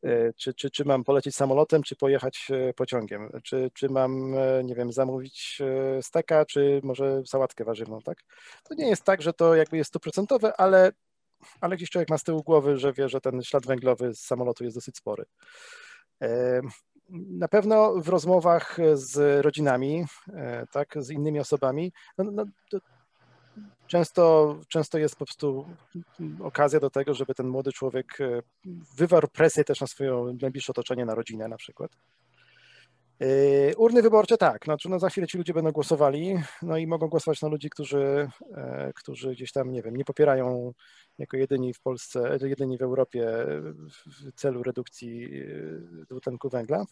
E, 0.03 0.33
czy, 0.33 0.53
czy, 0.53 0.71
czy 0.71 0.85
mam 0.85 1.03
polecieć 1.03 1.35
samolotem, 1.35 1.83
czy 1.83 1.95
pojechać 1.95 2.47
e, 2.51 2.73
pociągiem, 2.73 3.29
czy, 3.43 3.71
czy 3.73 3.89
mam, 3.89 4.33
e, 4.37 4.63
nie 4.63 4.75
wiem, 4.75 4.91
zamówić 4.91 5.61
steka, 6.01 6.45
czy 6.45 6.81
może 6.83 7.21
sałatkę 7.25 7.63
warzywną, 7.63 8.01
tak? 8.01 8.17
To 8.63 8.75
nie 8.75 8.89
jest 8.89 9.03
tak, 9.03 9.21
że 9.21 9.33
to 9.33 9.55
jakby 9.55 9.77
jest 9.77 9.87
stuprocentowe, 9.87 10.53
ale, 10.57 10.91
ale 11.61 11.75
gdzieś 11.75 11.89
człowiek 11.89 12.09
ma 12.09 12.17
z 12.17 12.23
tyłu 12.23 12.43
głowy, 12.43 12.77
że 12.77 12.93
wie, 12.93 13.09
że 13.09 13.21
ten 13.21 13.43
ślad 13.43 13.65
węglowy 13.65 14.15
z 14.15 14.19
samolotu 14.19 14.63
jest 14.63 14.77
dosyć 14.77 14.97
spory. 14.97 15.25
Na 17.09 17.47
pewno 17.47 17.93
w 18.01 18.09
rozmowach 18.09 18.77
z 18.93 19.45
rodzinami, 19.45 20.05
tak, 20.71 20.95
z 20.97 21.09
innymi 21.09 21.39
osobami, 21.39 21.91
no, 22.17 22.23
no, 22.31 22.45
często, 23.87 24.55
często 24.67 24.97
jest 24.97 25.15
po 25.15 25.25
prostu 25.25 25.65
okazja 26.43 26.79
do 26.79 26.89
tego, 26.89 27.13
żeby 27.13 27.35
ten 27.35 27.47
młody 27.47 27.71
człowiek 27.71 28.21
e, 28.21 28.41
wywarł 28.97 29.27
presję 29.27 29.63
też 29.63 29.81
na 29.81 29.87
swoje 29.87 30.35
najbliższe 30.41 30.71
otoczenie, 30.71 31.05
na 31.05 31.15
rodzinę 31.15 31.47
na 31.47 31.57
przykład. 31.57 31.91
E, 33.19 33.75
urny 33.75 34.01
wyborcze 34.01 34.37
tak, 34.37 34.65
znaczy 34.65 34.89
no 34.89 34.99
za 34.99 35.09
chwilę 35.09 35.27
ci 35.27 35.37
ludzie 35.37 35.53
będą 35.53 35.71
głosowali, 35.71 36.35
no 36.61 36.77
i 36.77 36.87
mogą 36.87 37.07
głosować 37.07 37.41
na 37.41 37.47
ludzi, 37.47 37.69
którzy, 37.69 38.29
e, 38.55 38.91
którzy 38.95 39.31
gdzieś 39.31 39.51
tam, 39.51 39.71
nie 39.71 39.81
wiem, 39.81 39.95
nie 39.95 40.05
popierają 40.05 40.73
jako 41.17 41.37
jedyni 41.37 41.73
w 41.73 41.81
Polsce, 41.81 42.37
jedyni 42.41 42.77
w 42.77 42.81
Europie 42.81 43.27
w 44.05 44.31
celu 44.35 44.63
redukcji 44.63 45.29
dwutlenku 46.09 46.49
węgla. 46.49 46.85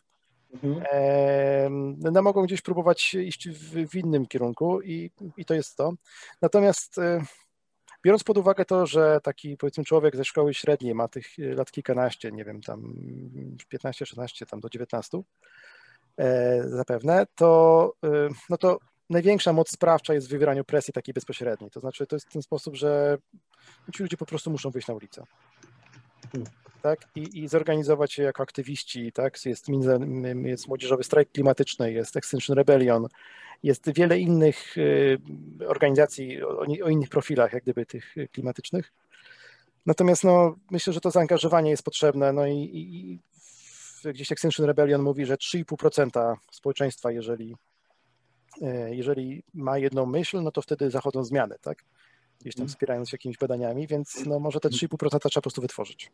Mhm. 0.54 1.96
No 2.00 2.22
mogą 2.22 2.44
gdzieś 2.44 2.62
próbować 2.62 3.14
iść 3.14 3.50
w, 3.50 3.90
w 3.90 3.96
innym 3.96 4.26
kierunku 4.26 4.82
i, 4.82 5.12
i 5.38 5.46
to 5.46 5.54
jest 5.54 5.76
to. 5.76 5.94
Natomiast 6.42 6.98
e, 6.98 7.22
biorąc 8.04 8.24
pod 8.24 8.38
uwagę 8.38 8.66
to, 8.66 8.86
że 8.86 9.20
taki 9.24 9.58
powiedzmy 9.58 9.84
człowiek 9.84 10.16
ze 10.16 10.26
szkoły 10.26 10.54
średniej 10.54 10.96
ma 10.96 11.08
tych 11.08 11.28
lat 11.38 11.72
kilkanaście, 11.72 12.32
nie 12.32 12.46
wiem, 12.46 12.62
tam 12.62 12.96
15, 13.70 14.06
16, 14.06 14.46
tam 14.46 14.60
do 14.60 14.70
19 14.70 15.22
e, 16.18 16.64
zapewne, 16.70 17.26
to, 17.36 17.94
e, 18.04 18.30
no 18.50 18.58
to 18.58 18.80
największa 19.10 19.54
moc 19.54 19.72
sprawcza 19.72 20.14
jest 20.14 20.28
w 20.28 20.32
wywieraniu 20.32 20.64
presji 20.64 20.94
takiej 20.94 21.14
bezpośredniej. 21.14 21.72
To 21.72 21.80
znaczy 21.80 22.08
to 22.08 22.16
jest 22.16 22.30
w 22.30 22.34
ten 22.34 22.42
sposób, 22.42 22.76
że 22.76 23.18
ci 23.96 24.04
ludzie 24.04 24.18
po 24.18 24.26
prostu 24.26 24.52
muszą 24.52 24.72
wyjść 24.72 24.88
na 24.88 24.94
ulicę. 24.94 25.24
Tak, 26.88 27.08
i, 27.16 27.44
i 27.44 27.48
zorganizować 27.48 28.14
się 28.14 28.24
jako 28.24 28.44
aktywiści, 28.44 29.12
tak, 29.12 29.46
jest, 29.46 29.68
jest 30.44 30.68
Młodzieżowy 30.68 31.04
Strajk 31.04 31.32
Klimatyczny, 31.32 31.92
jest 31.92 32.18
Extinction 32.18 32.56
Rebellion, 32.56 33.08
jest 33.64 33.94
wiele 33.94 34.20
innych 34.20 34.78
y, 34.78 35.18
organizacji 35.68 36.44
o, 36.44 36.60
o 36.60 36.90
innych 36.90 37.10
profilach, 37.10 37.54
jak 37.54 37.64
gdyby 37.64 37.86
tych 37.86 38.16
klimatycznych. 38.32 38.94
Natomiast 39.86 40.24
no, 40.24 40.56
myślę, 40.72 40.94
że 40.94 41.02
to 41.02 41.12
zaangażowanie 41.12 41.72
jest 41.72 41.84
potrzebne, 41.84 42.34
no 42.34 42.48
i, 42.48 42.72
i 42.74 43.20
gdzieś 44.14 44.32
Extinction 44.32 44.66
Rebellion 44.66 45.02
mówi, 45.02 45.26
że 45.26 45.36
3,5% 45.36 46.36
społeczeństwa, 46.52 47.12
jeżeli, 47.12 47.56
y, 48.62 48.96
jeżeli 48.96 49.44
ma 49.54 49.78
jedną 49.78 50.06
myśl, 50.06 50.42
no 50.42 50.52
to 50.52 50.62
wtedy 50.62 50.92
zachodzą 50.92 51.24
zmiany, 51.24 51.56
tak? 51.62 51.84
Gdzieś 52.42 52.56
tam 52.56 52.64
mhm. 52.64 52.70
wspierając 52.70 53.10
się 53.10 53.16
jakimiś 53.16 53.38
badaniami, 53.38 53.88
więc 53.88 54.26
no 54.26 54.40
może 54.40 54.60
te 54.60 54.70
3,5% 54.70 55.08
trzeba 55.10 55.30
po 55.30 55.42
prostu 55.42 55.62
wytworzyć. 55.62 56.12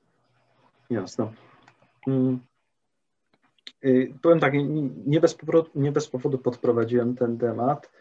Jasne. 0.89 1.33
Hmm. 2.05 2.39
Powiem 4.21 4.39
tak, 4.39 4.53
nie 5.05 5.19
bez, 5.19 5.37
nie 5.75 5.91
bez 5.91 6.07
powodu 6.07 6.37
podprowadziłem 6.37 7.15
ten 7.15 7.37
temat, 7.37 7.91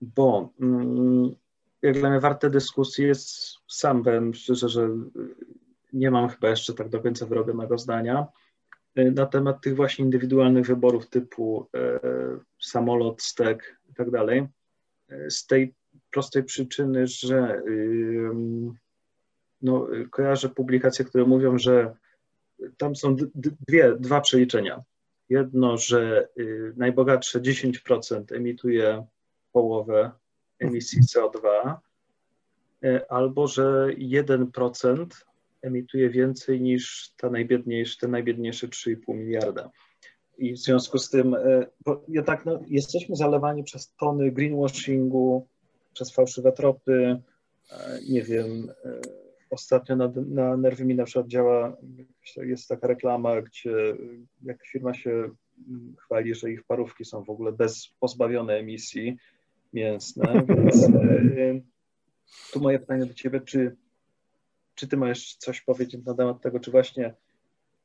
bo 0.00 0.52
mm, 0.60 1.34
jak 1.82 1.94
dla 1.94 2.10
mnie 2.10 2.20
warte 2.20 2.50
dyskusji 2.50 3.06
jest, 3.06 3.30
sam 3.68 4.02
powiem 4.02 4.34
szczerze, 4.34 4.68
że 4.68 4.88
nie 5.92 6.10
mam 6.10 6.28
chyba 6.28 6.48
jeszcze 6.48 6.74
tak 6.74 6.88
do 6.88 7.00
końca 7.00 7.26
wyrobionego 7.26 7.78
zdania 7.78 8.26
y, 8.98 9.10
na 9.10 9.26
temat 9.26 9.60
tych 9.60 9.76
właśnie 9.76 10.04
indywidualnych 10.04 10.66
wyborów 10.66 11.08
typu 11.08 11.68
e, 11.74 12.00
samolot, 12.60 13.22
stek 13.22 13.80
i 13.90 13.94
tak 13.94 14.10
dalej. 14.10 14.46
Z 15.28 15.46
tej 15.46 15.74
prostej 16.10 16.44
przyczyny, 16.44 17.06
że 17.06 17.62
no, 19.62 19.86
kojarzę 20.10 20.48
publikacje, 20.48 21.04
które 21.04 21.24
mówią, 21.24 21.58
że 21.58 21.96
tam 22.76 22.96
są 22.96 23.16
dwie, 23.68 23.96
dwa 23.98 24.20
przeliczenia. 24.20 24.82
Jedno, 25.28 25.76
że 25.76 26.28
y, 26.38 26.72
najbogatsze 26.76 27.40
10% 27.40 28.36
emituje 28.36 29.06
połowę 29.52 30.10
emisji 30.58 31.00
CO2, 31.02 31.74
y, 32.84 33.08
albo 33.08 33.46
że 33.46 33.88
1% 33.98 35.06
emituje 35.62 36.10
więcej 36.10 36.60
niż 36.60 37.12
ta 37.16 37.30
najbiedniejsze, 37.30 37.96
te 38.00 38.08
najbiedniejsze 38.08 38.68
3,5 38.68 39.14
miliarda. 39.14 39.70
I 40.38 40.52
w 40.52 40.58
związku 40.58 40.98
z 40.98 41.10
tym, 41.10 41.34
y, 41.34 41.66
bo 41.84 42.04
jednak 42.08 42.46
no, 42.46 42.60
jesteśmy 42.66 43.16
zalewani 43.16 43.64
przez 43.64 43.94
tony 43.94 44.32
greenwashingu, 44.32 45.46
przez 45.92 46.14
fałszywe 46.14 46.52
tropy, 46.52 47.22
nie 48.08 48.22
wiem, 48.22 48.72
ostatnio 49.50 49.96
na, 49.96 50.12
na 50.26 50.56
nerwy 50.56 50.84
mi 50.84 50.94
na 50.94 51.04
przykład 51.04 51.26
działa, 51.26 51.76
jest 52.36 52.68
taka 52.68 52.86
reklama, 52.86 53.42
gdzie 53.42 53.96
jak 54.42 54.66
firma 54.66 54.94
się 54.94 55.30
chwali, 55.98 56.34
że 56.34 56.50
ich 56.50 56.64
parówki 56.64 57.04
są 57.04 57.24
w 57.24 57.30
ogóle 57.30 57.52
bez, 57.52 57.88
pozbawione 58.00 58.54
emisji 58.54 59.16
mięsne, 59.72 60.42
więc 60.48 60.84
e, 60.84 61.60
tu 62.52 62.60
moje 62.60 62.78
pytanie 62.78 63.06
do 63.06 63.14
Ciebie, 63.14 63.40
czy, 63.40 63.76
czy 64.74 64.88
Ty 64.88 64.96
możesz 64.96 65.34
coś 65.34 65.60
powiedzieć 65.60 66.04
na 66.04 66.14
temat 66.14 66.40
tego, 66.40 66.60
czy 66.60 66.70
właśnie 66.70 67.14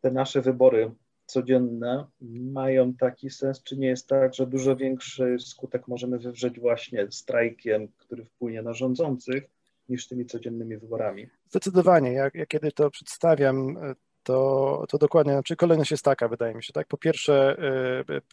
te 0.02 0.12
nasze 0.12 0.42
wybory 0.42 0.92
codzienne 1.26 2.06
mają 2.52 2.94
taki 2.94 3.30
sens, 3.30 3.64
czy 3.64 3.78
nie 3.78 3.88
jest 3.88 4.08
tak, 4.08 4.34
że 4.34 4.48
dużo 4.48 4.76
większy 4.76 5.38
skutek 5.40 5.88
możemy 5.88 6.20
wywrzeć 6.20 6.60
właśnie 6.60 7.12
strajkiem, 7.12 7.88
który 7.98 8.26
wpłynie 8.26 8.62
na 8.62 8.74
rządzących, 8.74 9.55
niż 9.90 10.08
tymi 10.08 10.26
codziennymi 10.26 10.78
wyborami. 10.78 11.28
Zdecydowanie. 11.50 12.14
Ja, 12.14 12.30
ja 12.34 12.46
kiedy 12.46 12.72
to 12.72 12.90
przedstawiam, 12.90 13.78
to, 14.24 14.86
to 14.90 14.98
dokładnie, 14.98 15.34
znaczy 15.34 15.56
kolejność 15.56 15.92
jest 15.92 16.04
taka, 16.04 16.28
wydaje 16.28 16.56
mi 16.56 16.64
się, 16.64 16.74
tak? 16.74 16.88
Po 16.88 16.98
pierwsze 16.98 17.58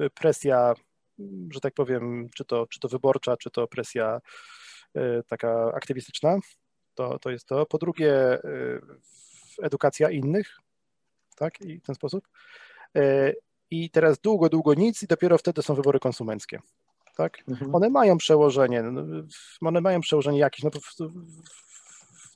y, 0.01 0.11
presja, 0.11 0.75
że 1.51 1.61
tak 1.61 1.75
powiem, 1.75 2.29
czy 2.35 2.45
to, 2.45 2.67
czy 2.67 2.81
to 2.81 2.89
wyborcza, 2.89 3.37
czy 3.37 3.51
to 3.51 3.69
presja 3.69 4.21
y, 4.97 5.23
taka 5.27 5.73
aktywistyczna, 5.75 6.39
to, 6.95 7.19
to 7.19 7.31
jest 7.31 7.47
to. 7.47 7.67
Po 7.67 7.79
drugie 7.79 8.39
edukacja 9.63 10.11
innych, 10.11 10.57
tak? 11.37 11.61
I 11.61 11.81
w 11.81 11.83
ten 11.83 11.95
sposób. 11.95 12.29
I 13.71 13.91
teraz 13.91 14.19
długo, 14.19 14.49
długo 14.49 14.75
nic 14.75 15.03
i 15.03 15.07
dopiero 15.07 15.39
wtedy 15.39 15.63
są 15.63 15.75
wybory 15.75 16.01
konsumenckie 16.01 16.61
tak? 17.17 17.39
Mhm. 17.49 17.75
One 17.75 17.91
mają 17.91 18.17
przełożenie, 18.17 18.83
no, 18.83 19.03
one 19.61 19.81
mają 19.81 20.01
przełożenie 20.01 20.39
jakieś, 20.39 20.63
no 20.65 20.71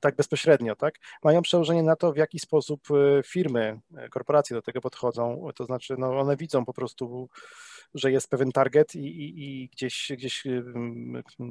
tak 0.01 0.17
bezpośrednio, 0.17 0.77
tak? 0.77 0.95
Mają 1.25 1.43
przełożenie 1.43 1.83
na 1.83 1.97
to, 1.97 2.13
w 2.13 2.17
jaki 2.17 2.39
sposób 2.39 2.81
e, 2.91 3.23
firmy, 3.23 3.81
e, 3.97 4.09
korporacje 4.09 4.57
do 4.57 4.63
tego 4.63 4.81
podchodzą, 4.81 5.49
to 5.55 5.65
znaczy 5.65 5.95
no 5.99 6.19
one 6.19 6.37
widzą 6.37 6.65
po 6.65 6.73
prostu, 6.73 7.29
że 7.95 8.13
jest 8.13 8.31
pewien 8.31 8.53
target 8.53 8.95
i, 8.95 8.99
i, 8.99 9.63
i 9.63 9.69
gdzieś, 9.69 10.13
gdzieś 10.17 10.45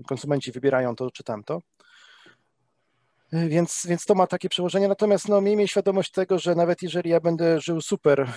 konsumenci 0.07 0.51
wybierają 0.51 0.95
to 0.95 1.11
czy 1.11 1.23
tamto. 1.23 1.61
E, 3.33 3.47
więc, 3.47 3.85
więc 3.89 4.05
to 4.05 4.15
ma 4.15 4.27
takie 4.27 4.49
przełożenie. 4.49 4.87
Natomiast 4.87 5.27
no, 5.27 5.41
miejmy 5.41 5.67
świadomość 5.67 6.11
tego, 6.11 6.39
że 6.39 6.55
nawet 6.55 6.81
jeżeli 6.81 7.09
ja 7.09 7.19
będę 7.19 7.61
żył 7.61 7.81
super, 7.81 8.33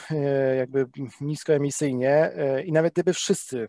jakby 0.58 0.86
niskoemisyjnie 1.20 2.32
i 2.64 2.72
nawet 2.72 2.92
gdyby 2.92 3.12
wszyscy 3.12 3.68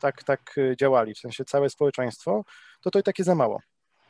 tak, 0.00 0.24
tak 0.24 0.54
działali, 0.80 1.14
w 1.14 1.18
sensie 1.18 1.44
całe 1.44 1.70
społeczeństwo, 1.70 2.44
to 2.80 2.90
to 2.90 2.98
i 2.98 3.02
tak 3.02 3.18
jest 3.18 3.26
za 3.26 3.34
mało. 3.34 3.60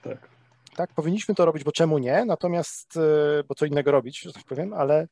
Tak. 0.03 0.29
Tak, 0.77 0.95
powinniśmy 0.95 1.35
to 1.35 1.45
robić, 1.45 1.65
bo 1.65 1.73
czemu 1.73 1.99
nie? 1.99 2.25
Natomiast, 2.25 2.97
e, 2.97 3.01
bo 3.49 3.55
co 3.55 3.67
innego 3.67 3.91
robić, 3.91 4.21
że 4.21 4.33
tak 4.33 4.45
powiem, 4.45 4.73
ale, 4.73 5.09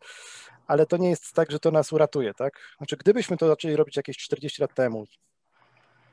ale 0.66 0.86
to 0.86 0.96
nie 0.96 1.10
jest 1.10 1.32
tak, 1.32 1.50
że 1.50 1.58
to 1.58 1.70
nas 1.70 1.92
uratuje, 1.92 2.34
tak? 2.34 2.74
Znaczy, 2.76 2.96
gdybyśmy 2.96 3.36
to 3.36 3.48
zaczęli 3.48 3.76
robić 3.76 3.96
jakieś 3.96 4.16
40 4.16 4.62
lat 4.62 4.74
temu, 4.74 5.04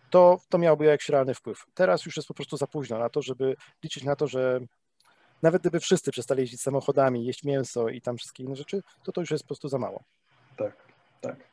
to, 0.09 0.39
to 0.49 0.57
miałoby 0.57 0.85
jakiś 0.85 1.09
realny 1.09 1.33
wpływ. 1.33 1.63
Teraz 1.73 2.05
już 2.05 2.15
jest 2.15 2.27
po 2.27 2.33
prostu 2.33 2.57
za 2.57 2.67
późno 2.67 2.97
na 2.97 3.09
to, 3.09 3.21
żeby 3.21 3.55
liczyć 3.83 4.03
na 4.03 4.15
to, 4.15 4.27
że 4.27 4.59
nawet 5.41 5.61
gdyby 5.61 5.79
wszyscy 5.79 6.11
przestali 6.11 6.41
jeździć 6.41 6.61
samochodami, 6.61 7.25
jeść 7.25 7.43
mięso 7.43 7.89
i 7.89 8.01
tam 8.01 8.17
wszystkie 8.17 8.43
inne 8.43 8.55
rzeczy, 8.55 8.81
to 9.03 9.11
to 9.11 9.21
już 9.21 9.31
jest 9.31 9.43
po 9.43 9.47
prostu 9.47 9.67
za 9.67 9.77
mało. 9.77 10.03
Tak, 10.57 10.75
tak. 11.21 11.50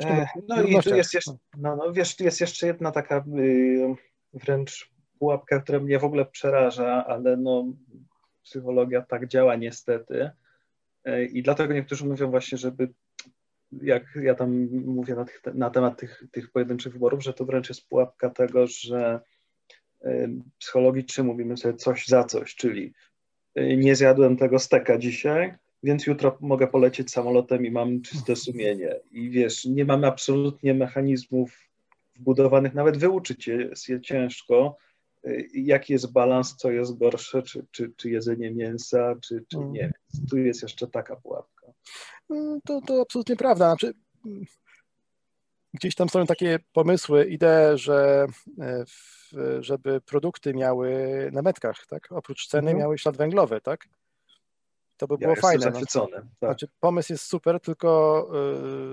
E, 0.00 0.26
no 0.48 0.62
i 0.62 0.82
tu 0.82 0.94
jest 0.96 1.14
jeszcze, 1.14 1.32
no, 1.58 1.76
no, 1.76 1.92
wiesz, 1.92 2.20
jest 2.20 2.40
jeszcze 2.40 2.66
jedna 2.66 2.92
taka 2.92 3.24
y, 3.38 3.94
wręcz 4.32 4.92
pułapka, 5.18 5.60
która 5.60 5.80
mnie 5.80 5.98
w 5.98 6.04
ogóle 6.04 6.24
przeraża, 6.24 7.06
ale 7.06 7.36
no, 7.36 7.64
psychologia 8.42 9.02
tak 9.02 9.28
działa 9.28 9.56
niestety. 9.56 10.30
E, 11.04 11.24
I 11.24 11.42
dlatego 11.42 11.74
niektórzy 11.74 12.04
mówią 12.04 12.30
właśnie, 12.30 12.58
żeby 12.58 12.88
jak 13.82 14.04
ja 14.22 14.34
tam 14.34 14.68
mówię 14.70 15.14
na, 15.14 15.24
tych, 15.24 15.42
na 15.54 15.70
temat 15.70 15.98
tych, 15.98 16.24
tych 16.32 16.50
pojedynczych 16.50 16.92
wyborów, 16.92 17.22
że 17.22 17.34
to 17.34 17.44
wręcz 17.44 17.68
jest 17.68 17.88
pułapka 17.88 18.30
tego, 18.30 18.66
że 18.66 19.20
e, 20.04 20.28
psychologicznie 20.58 21.24
mówimy 21.24 21.56
sobie 21.56 21.74
coś 21.74 22.06
za 22.06 22.24
coś, 22.24 22.54
czyli 22.54 22.94
nie 23.56 23.96
zjadłem 23.96 24.36
tego 24.36 24.58
steka 24.58 24.98
dzisiaj, 24.98 25.54
więc 25.82 26.06
jutro 26.06 26.38
mogę 26.40 26.66
polecieć 26.66 27.10
samolotem 27.10 27.66
i 27.66 27.70
mam 27.70 28.02
czyste 28.02 28.36
sumienie. 28.36 29.00
I 29.10 29.30
wiesz, 29.30 29.64
nie 29.64 29.84
mamy 29.84 30.06
absolutnie 30.06 30.74
mechanizmów 30.74 31.68
wbudowanych, 32.16 32.74
nawet 32.74 32.96
wyuczyć 32.96 33.46
jest 33.46 33.88
je 33.88 34.00
ciężko, 34.00 34.76
y, 35.26 35.48
jaki 35.54 35.92
jest 35.92 36.12
balans, 36.12 36.56
co 36.56 36.70
jest 36.70 36.98
gorsze, 36.98 37.42
czy, 37.42 37.66
czy, 37.70 37.92
czy 37.96 38.10
jedzenie 38.10 38.50
mięsa, 38.50 39.14
czy, 39.22 39.44
czy 39.48 39.58
mm. 39.58 39.72
nie. 39.72 39.92
Tu 40.30 40.38
jest 40.38 40.62
jeszcze 40.62 40.86
taka 40.86 41.16
pułapka. 41.16 41.66
Mm, 42.30 42.60
to, 42.64 42.80
to 42.86 43.02
absolutnie 43.02 43.36
prawda. 43.36 43.68
Znaczy, 43.68 43.92
mm, 44.26 44.44
gdzieś 45.74 45.94
tam 45.94 46.08
są 46.08 46.26
takie 46.26 46.58
pomysły, 46.72 47.24
idee, 47.24 47.72
że 47.74 48.26
e, 48.60 48.84
żeby 49.60 50.00
produkty 50.00 50.54
miały 50.54 50.90
na 51.32 51.42
metkach, 51.42 51.86
tak? 51.86 52.12
Oprócz 52.12 52.46
ceny 52.46 52.70
mhm. 52.70 52.78
miały 52.78 52.98
ślad 52.98 53.16
węglowy, 53.16 53.60
tak? 53.60 53.88
To 54.96 55.06
by 55.06 55.18
było 55.18 55.34
ja 55.34 55.40
fajne. 55.40 55.66
No. 55.66 55.72
Zachwycony, 55.72 56.16
tak. 56.16 56.26
Znaczy, 56.38 56.68
pomysł 56.80 57.12
jest 57.12 57.24
super, 57.24 57.60
tylko, 57.60 58.28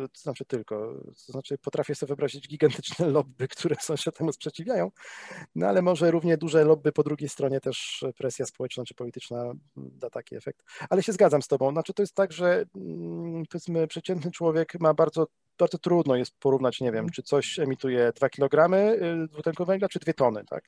yy, 0.02 0.10
to 0.10 0.22
znaczy 0.22 0.46
tylko, 0.46 0.94
to 1.26 1.32
znaczy 1.32 1.58
potrafię 1.58 1.96
sobie 1.96 2.08
wyobrazić 2.08 2.48
gigantyczne 2.48 3.08
lobby, 3.18 3.48
które 3.48 3.76
są 3.82 3.96
się 3.96 4.12
temu 4.12 4.32
sprzeciwiają, 4.32 4.92
no 5.56 5.68
ale 5.68 5.82
może 5.82 6.12
równie 6.12 6.38
duże 6.38 6.66
lobby 6.66 6.92
po 6.92 7.04
drugiej 7.04 7.30
stronie 7.30 7.60
też 7.62 8.06
presja 8.18 8.46
społeczna 8.46 8.84
czy 8.86 8.94
polityczna 8.94 9.54
da 9.76 10.10
taki 10.10 10.36
efekt. 10.36 10.64
Ale 10.90 11.04
się 11.04 11.14
zgadzam 11.14 11.42
z 11.42 11.48
tobą, 11.48 11.72
znaczy 11.72 11.94
to 11.94 12.04
jest 12.04 12.16
tak, 12.16 12.32
że 12.32 12.66
mm, 12.76 13.44
powiedzmy 13.50 13.88
przeciętny 13.88 14.32
człowiek 14.32 14.80
ma 14.80 14.94
bardzo 14.94 15.28
bardzo 15.60 15.78
trudno 15.78 16.16
jest 16.16 16.40
porównać, 16.40 16.82
nie 16.82 16.92
wiem, 16.92 17.10
czy 17.10 17.24
coś 17.24 17.60
emituje 17.60 18.12
2 18.16 18.30
kg 18.30 18.74
y, 18.74 19.28
dwutlenku 19.28 19.66
węgla, 19.66 19.90
czy 19.90 20.00
2 20.00 20.14
tony, 20.14 20.44
tak? 20.46 20.64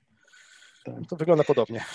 tak? 0.85 0.95
To 1.09 1.15
wygląda 1.15 1.43
podobnie. 1.43 1.85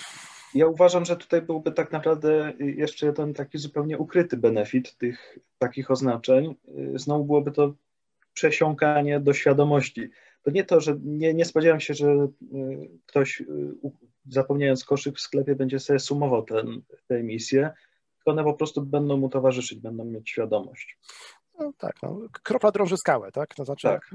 Ja 0.57 0.67
uważam, 0.67 1.05
że 1.05 1.17
tutaj 1.17 1.41
byłby 1.41 1.71
tak 1.71 1.91
naprawdę 1.91 2.53
jeszcze 2.59 3.05
jeden 3.05 3.33
taki 3.33 3.57
zupełnie 3.57 3.97
ukryty 3.97 4.37
benefit 4.37 4.97
tych 4.97 5.39
takich 5.57 5.91
oznaczeń. 5.91 6.55
Znowu 6.95 7.25
byłoby 7.25 7.51
to 7.51 7.73
przesiąkanie 8.33 9.19
do 9.19 9.33
świadomości. 9.33 10.09
To 10.41 10.51
nie 10.51 10.63
to, 10.63 10.81
że 10.81 10.97
nie, 11.03 11.33
nie 11.33 11.45
spodziewam 11.45 11.79
się, 11.79 11.93
że 11.93 12.07
y, 12.11 12.27
ktoś 13.05 13.41
y, 13.41 13.45
zapomniając 14.29 14.83
koszyk 14.83 15.15
w 15.15 15.21
sklepie 15.21 15.55
będzie 15.55 15.79
sobie 15.79 15.99
sumował 15.99 16.43
ten, 16.43 16.81
te 17.07 17.15
emisje, 17.15 17.71
one 18.25 18.43
po 18.43 18.53
prostu 18.53 18.81
będą 18.81 19.17
mu 19.17 19.29
towarzyszyć, 19.29 19.79
będą 19.79 20.05
mieć 20.05 20.29
świadomość. 20.29 20.97
No, 21.59 21.71
tak, 21.77 21.95
no, 22.03 22.19
kropla 22.43 22.71
drąży 22.71 22.97
skałę, 22.97 23.31
tak? 23.31 23.55
To 23.55 23.65
znaczy 23.65 23.87
tak. 23.87 24.09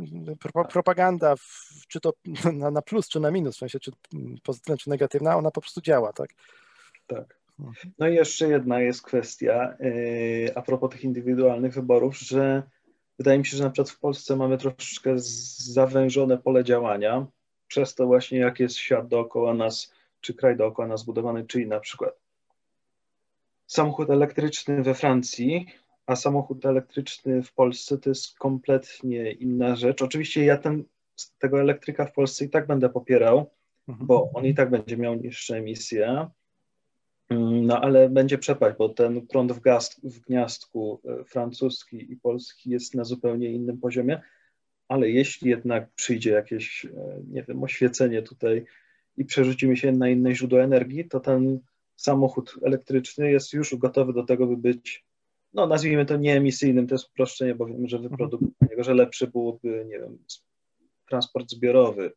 Pro, 0.52 0.64
propaganda, 0.64 1.36
w, 1.36 1.86
czy 1.88 2.00
to 2.00 2.12
na, 2.52 2.70
na, 2.70 2.82
plus, 2.82 3.08
czy 3.08 3.20
na 3.20 3.30
minus, 3.30 3.56
w 3.56 3.58
sensie 3.58 3.80
czy 3.80 3.90
pozytywna, 4.42 4.76
czy 4.76 4.90
negatywna, 4.90 5.36
ona 5.36 5.50
po 5.50 5.60
prostu 5.60 5.80
działa, 5.80 6.12
tak? 6.12 6.30
Tak. 7.06 7.38
Mhm. 7.60 7.94
No 7.98 8.08
i 8.08 8.14
jeszcze 8.14 8.48
jedna 8.48 8.80
jest 8.80 9.02
kwestia 9.02 9.76
yy, 9.80 10.54
a 10.54 10.62
propos 10.62 10.90
tych 10.90 11.04
indywidualnych 11.04 11.74
wyborów, 11.74 12.18
że 12.18 12.62
wydaje 13.18 13.38
mi 13.38 13.46
się, 13.46 13.56
że 13.56 13.64
na 13.64 13.70
przykład 13.70 13.90
w 13.90 13.98
Polsce 13.98 14.36
mamy 14.36 14.58
troszeczkę 14.58 15.14
zawężone 15.16 16.38
pole 16.38 16.64
działania 16.64 17.26
przez 17.68 17.94
to 17.94 18.06
właśnie, 18.06 18.38
jak 18.38 18.60
jest 18.60 18.76
świat 18.76 19.08
dookoła 19.08 19.54
nas, 19.54 19.92
czy 20.20 20.34
kraj 20.34 20.56
dookoła 20.56 20.88
nas 20.88 21.04
budowany, 21.04 21.46
czyli 21.46 21.66
na 21.66 21.80
przykład 21.80 22.14
samochód 23.66 24.10
elektryczny 24.10 24.82
we 24.82 24.94
Francji 24.94 25.66
a 26.06 26.16
samochód 26.16 26.66
elektryczny 26.66 27.42
w 27.42 27.54
Polsce 27.54 27.98
to 27.98 28.10
jest 28.10 28.38
kompletnie 28.38 29.32
inna 29.32 29.76
rzecz. 29.76 30.02
Oczywiście 30.02 30.44
ja 30.44 30.58
ten, 30.58 30.84
tego 31.38 31.60
elektryka 31.60 32.06
w 32.06 32.12
Polsce 32.12 32.44
i 32.44 32.50
tak 32.50 32.66
będę 32.66 32.88
popierał, 32.88 33.50
mhm. 33.88 34.06
bo 34.06 34.30
on 34.34 34.44
i 34.44 34.54
tak 34.54 34.70
będzie 34.70 34.96
miał 34.96 35.14
niższe 35.14 35.56
emisje, 35.56 36.28
mm, 37.28 37.66
no 37.66 37.80
ale 37.80 38.08
będzie 38.08 38.38
przepaść, 38.38 38.76
bo 38.78 38.88
ten 38.88 39.26
prąd 39.26 39.52
w, 39.52 39.60
gaz, 39.60 40.00
w 40.04 40.20
gniazdku 40.20 41.00
e, 41.04 41.24
francuski 41.24 42.12
i 42.12 42.16
polski 42.16 42.70
jest 42.70 42.94
na 42.94 43.04
zupełnie 43.04 43.52
innym 43.52 43.78
poziomie, 43.78 44.20
ale 44.88 45.10
jeśli 45.10 45.50
jednak 45.50 45.90
przyjdzie 45.94 46.30
jakieś, 46.30 46.86
nie 47.28 47.42
wiem, 47.42 47.62
oświecenie 47.62 48.22
tutaj 48.22 48.64
i 49.16 49.24
przerzucimy 49.24 49.76
się 49.76 49.92
na 49.92 50.08
inne 50.08 50.34
źródła 50.34 50.60
energii, 50.60 51.08
to 51.08 51.20
ten 51.20 51.60
samochód 51.96 52.54
elektryczny 52.62 53.30
jest 53.30 53.52
już 53.52 53.76
gotowy 53.76 54.12
do 54.12 54.22
tego, 54.22 54.46
by 54.46 54.56
być, 54.56 55.06
no 55.54 55.66
nazwijmy 55.66 56.06
to 56.06 56.16
nieemisyjnym, 56.16 56.86
to 56.86 56.94
jest 56.94 57.08
uproszczenie, 57.08 57.54
bo 57.54 57.66
wiem, 57.66 57.88
że 57.88 57.98
wyprodukowanie 57.98 58.76
go, 58.76 58.84
że 58.84 58.94
lepszy 58.94 59.26
byłoby, 59.26 59.84
nie 59.88 59.98
wiem, 59.98 60.18
transport 61.08 61.50
zbiorowy 61.50 62.12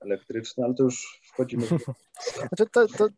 elektryczny, 0.00 0.64
ale 0.64 0.74
to 0.74 0.82
już 0.82 1.20
wchodzimy 1.32 1.66
w... 1.66 1.78
Znaczy 2.48 2.70
to, 2.72 2.88
to, 2.88 3.08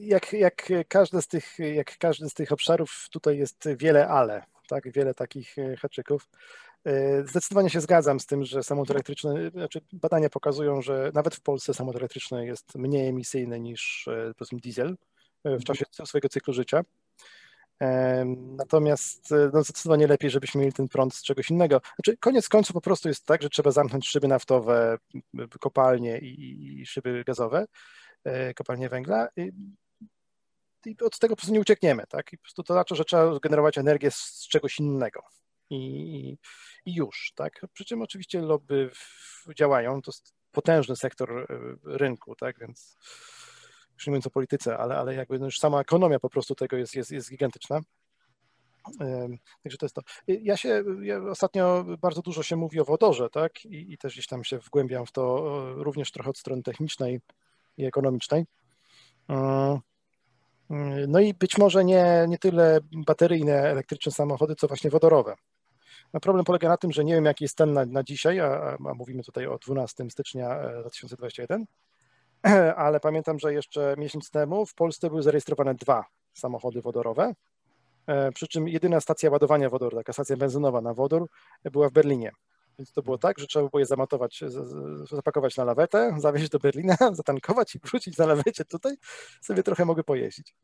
jak, 0.00 0.32
jak, 0.32 0.72
każdy 0.88 1.22
z 1.22 1.28
tych, 1.28 1.58
jak 1.58 1.98
każdy 1.98 2.28
z 2.28 2.34
tych 2.34 2.52
obszarów, 2.52 3.06
tutaj 3.10 3.38
jest 3.38 3.68
wiele 3.76 4.08
ale, 4.08 4.42
tak, 4.68 4.92
wiele 4.92 5.14
takich 5.14 5.58
e, 5.58 5.76
haczyków. 5.76 6.28
E, 6.84 7.26
zdecydowanie 7.26 7.70
się 7.70 7.80
zgadzam 7.80 8.20
z 8.20 8.26
tym, 8.26 8.44
że 8.44 8.62
samochód 8.62 8.90
elektryczny, 8.90 9.50
znaczy 9.50 9.80
badania 9.92 10.30
pokazują, 10.30 10.82
że 10.82 11.10
nawet 11.14 11.34
w 11.34 11.40
Polsce 11.40 11.74
samochód 11.74 12.00
elektryczny 12.00 12.46
jest 12.46 12.74
mniej 12.74 13.08
emisyjny 13.08 13.60
niż 13.60 14.08
e, 14.08 14.32
powiedzmy 14.38 14.60
diesel 14.60 14.96
w 15.44 15.64
czasie 15.64 15.84
swojego 16.04 16.28
cyklu 16.28 16.52
życia. 16.52 16.84
Natomiast 18.56 19.34
no, 19.52 19.62
zdecydowanie 19.62 20.06
lepiej, 20.06 20.30
żebyśmy 20.30 20.60
mieli 20.60 20.72
ten 20.72 20.88
prąd 20.88 21.14
z 21.14 21.22
czegoś 21.22 21.50
innego. 21.50 21.80
Znaczy, 21.96 22.18
koniec 22.20 22.48
końców 22.48 22.74
po 22.74 22.80
prostu 22.80 23.08
jest 23.08 23.26
tak, 23.26 23.42
że 23.42 23.50
trzeba 23.50 23.70
zamknąć 23.70 24.08
szyby 24.08 24.28
naftowe, 24.28 24.98
kopalnie 25.60 26.18
i, 26.18 26.80
i 26.80 26.86
szyby 26.86 27.24
gazowe, 27.26 27.66
kopalnie 28.56 28.88
węgla. 28.88 29.28
I, 29.36 29.52
i 30.86 30.96
od 31.00 31.18
tego 31.18 31.32
po 31.32 31.36
prostu 31.36 31.52
nie 31.52 31.60
uciekniemy, 31.60 32.04
tak? 32.08 32.32
I 32.32 32.38
po 32.38 32.42
prostu 32.42 32.62
to 32.62 32.74
znaczy, 32.74 32.94
że 32.96 33.04
trzeba 33.04 33.38
generować 33.38 33.78
energię 33.78 34.10
z 34.10 34.46
czegoś 34.50 34.78
innego. 34.78 35.22
I, 35.70 36.38
i 36.84 36.94
już, 36.94 37.32
tak? 37.34 37.60
Przy 37.72 37.84
czym 37.84 38.02
oczywiście 38.02 38.40
lobby 38.40 38.90
działają, 39.56 40.02
to 40.02 40.10
jest 40.10 40.34
potężny 40.50 40.96
sektor 40.96 41.32
e, 41.38 41.46
rynku, 41.84 42.34
tak? 42.36 42.58
Więc 42.58 42.96
już 44.00 44.06
nie 44.06 44.10
mówiąc 44.10 44.26
o 44.26 44.30
polityce, 44.30 44.78
ale, 44.78 44.96
ale 44.96 45.14
jakby 45.14 45.38
no 45.38 45.44
już 45.44 45.58
sama 45.58 45.80
ekonomia 45.80 46.20
po 46.20 46.30
prostu 46.30 46.54
tego 46.54 46.76
jest, 46.76 46.94
jest, 46.94 47.10
jest 47.10 47.30
gigantyczna. 47.30 47.80
Także 49.62 49.78
to 49.78 49.86
jest 49.86 49.94
to. 49.94 50.02
Ja 50.26 50.56
się, 50.56 50.84
ja 51.02 51.22
ostatnio 51.22 51.84
bardzo 51.98 52.22
dużo 52.22 52.42
się 52.42 52.56
mówi 52.56 52.80
o 52.80 52.84
wodorze, 52.84 53.30
tak? 53.30 53.64
I, 53.64 53.92
I, 53.92 53.98
też 53.98 54.12
gdzieś 54.12 54.26
tam 54.26 54.44
się 54.44 54.58
wgłębiam 54.58 55.06
w 55.06 55.12
to 55.12 55.44
również 55.76 56.10
trochę 56.10 56.30
od 56.30 56.38
strony 56.38 56.62
technicznej 56.62 57.20
i 57.76 57.84
ekonomicznej. 57.84 58.44
No 61.08 61.20
i 61.20 61.34
być 61.34 61.58
może 61.58 61.84
nie, 61.84 62.26
nie 62.28 62.38
tyle 62.38 62.80
bateryjne 62.92 63.52
elektryczne 63.52 64.12
samochody, 64.12 64.54
co 64.54 64.68
właśnie 64.68 64.90
wodorowe. 64.90 65.34
No 66.12 66.20
problem 66.20 66.44
polega 66.44 66.68
na 66.68 66.76
tym, 66.76 66.92
że 66.92 67.04
nie 67.04 67.14
wiem 67.14 67.24
jaki 67.24 67.44
jest 67.44 67.56
ten 67.56 67.72
na, 67.72 67.86
na 67.86 68.02
dzisiaj, 68.02 68.40
a, 68.40 68.76
a, 68.90 68.94
mówimy 68.94 69.22
tutaj 69.22 69.46
o 69.46 69.58
12 69.58 70.10
stycznia 70.10 70.60
2021, 70.80 71.62
e, 71.62 71.64
ale 72.76 73.00
pamiętam, 73.00 73.38
że 73.38 73.52
jeszcze 73.52 73.94
miesiąc 73.98 74.30
temu 74.30 74.66
w 74.66 74.74
Polsce 74.74 75.10
były 75.10 75.22
zarejestrowane 75.22 75.74
dwa 75.74 76.04
samochody 76.34 76.82
wodorowe, 76.82 77.34
e, 78.06 78.32
przy 78.32 78.48
czym 78.48 78.68
jedyna 78.68 79.00
stacja 79.00 79.30
ładowania 79.30 79.68
wodoru, 79.68 79.96
taka 79.96 80.12
stacja 80.12 80.36
benzynowa 80.36 80.80
na 80.80 80.94
wodór 80.94 81.26
była 81.64 81.88
w 81.88 81.92
Berlinie. 81.92 82.30
Więc 82.78 82.92
to 82.92 83.02
było 83.02 83.18
tak, 83.18 83.38
że 83.38 83.46
trzeba 83.46 83.68
było 83.68 83.80
je 83.80 83.86
zamatować, 83.86 84.44
zapakować 85.10 85.56
na 85.56 85.64
lawetę, 85.64 86.14
zawieźć 86.18 86.48
do 86.48 86.58
Berlina, 86.58 86.96
zatankować 87.12 87.74
i 87.74 87.78
wrócić 87.78 88.18
na 88.18 88.26
lawecie 88.26 88.64
tutaj, 88.64 88.96
sobie 89.40 89.62
trochę 89.62 89.84
mogę 89.84 90.04
pojeździć. 90.04 90.54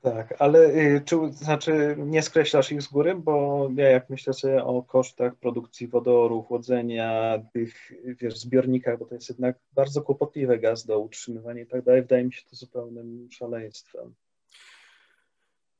Tak, 0.00 0.34
ale 0.38 0.74
y, 0.74 1.02
czy 1.04 1.16
znaczy 1.32 1.96
nie 1.98 2.22
skreślasz 2.22 2.72
ich 2.72 2.82
z 2.82 2.88
góry, 2.88 3.14
bo 3.14 3.68
ja 3.76 3.90
jak 3.90 4.10
myślę 4.10 4.32
sobie 4.32 4.64
o 4.64 4.82
kosztach 4.82 5.36
produkcji 5.36 5.88
wodoru, 5.88 6.42
chłodzenia, 6.42 7.38
tych 7.52 7.92
wiesz, 8.04 8.38
zbiornikach, 8.38 8.98
bo 8.98 9.04
to 9.04 9.14
jest 9.14 9.28
jednak 9.28 9.58
bardzo 9.72 10.02
kłopotliwe 10.02 10.58
gaz 10.58 10.86
do 10.86 10.98
utrzymywania 10.98 11.62
i 11.62 11.66
tak 11.66 11.84
dalej, 11.84 12.02
wydaje 12.02 12.24
mi 12.24 12.32
się 12.32 12.42
to 12.50 12.56
zupełnym 12.56 13.28
szaleństwem. 13.30 14.14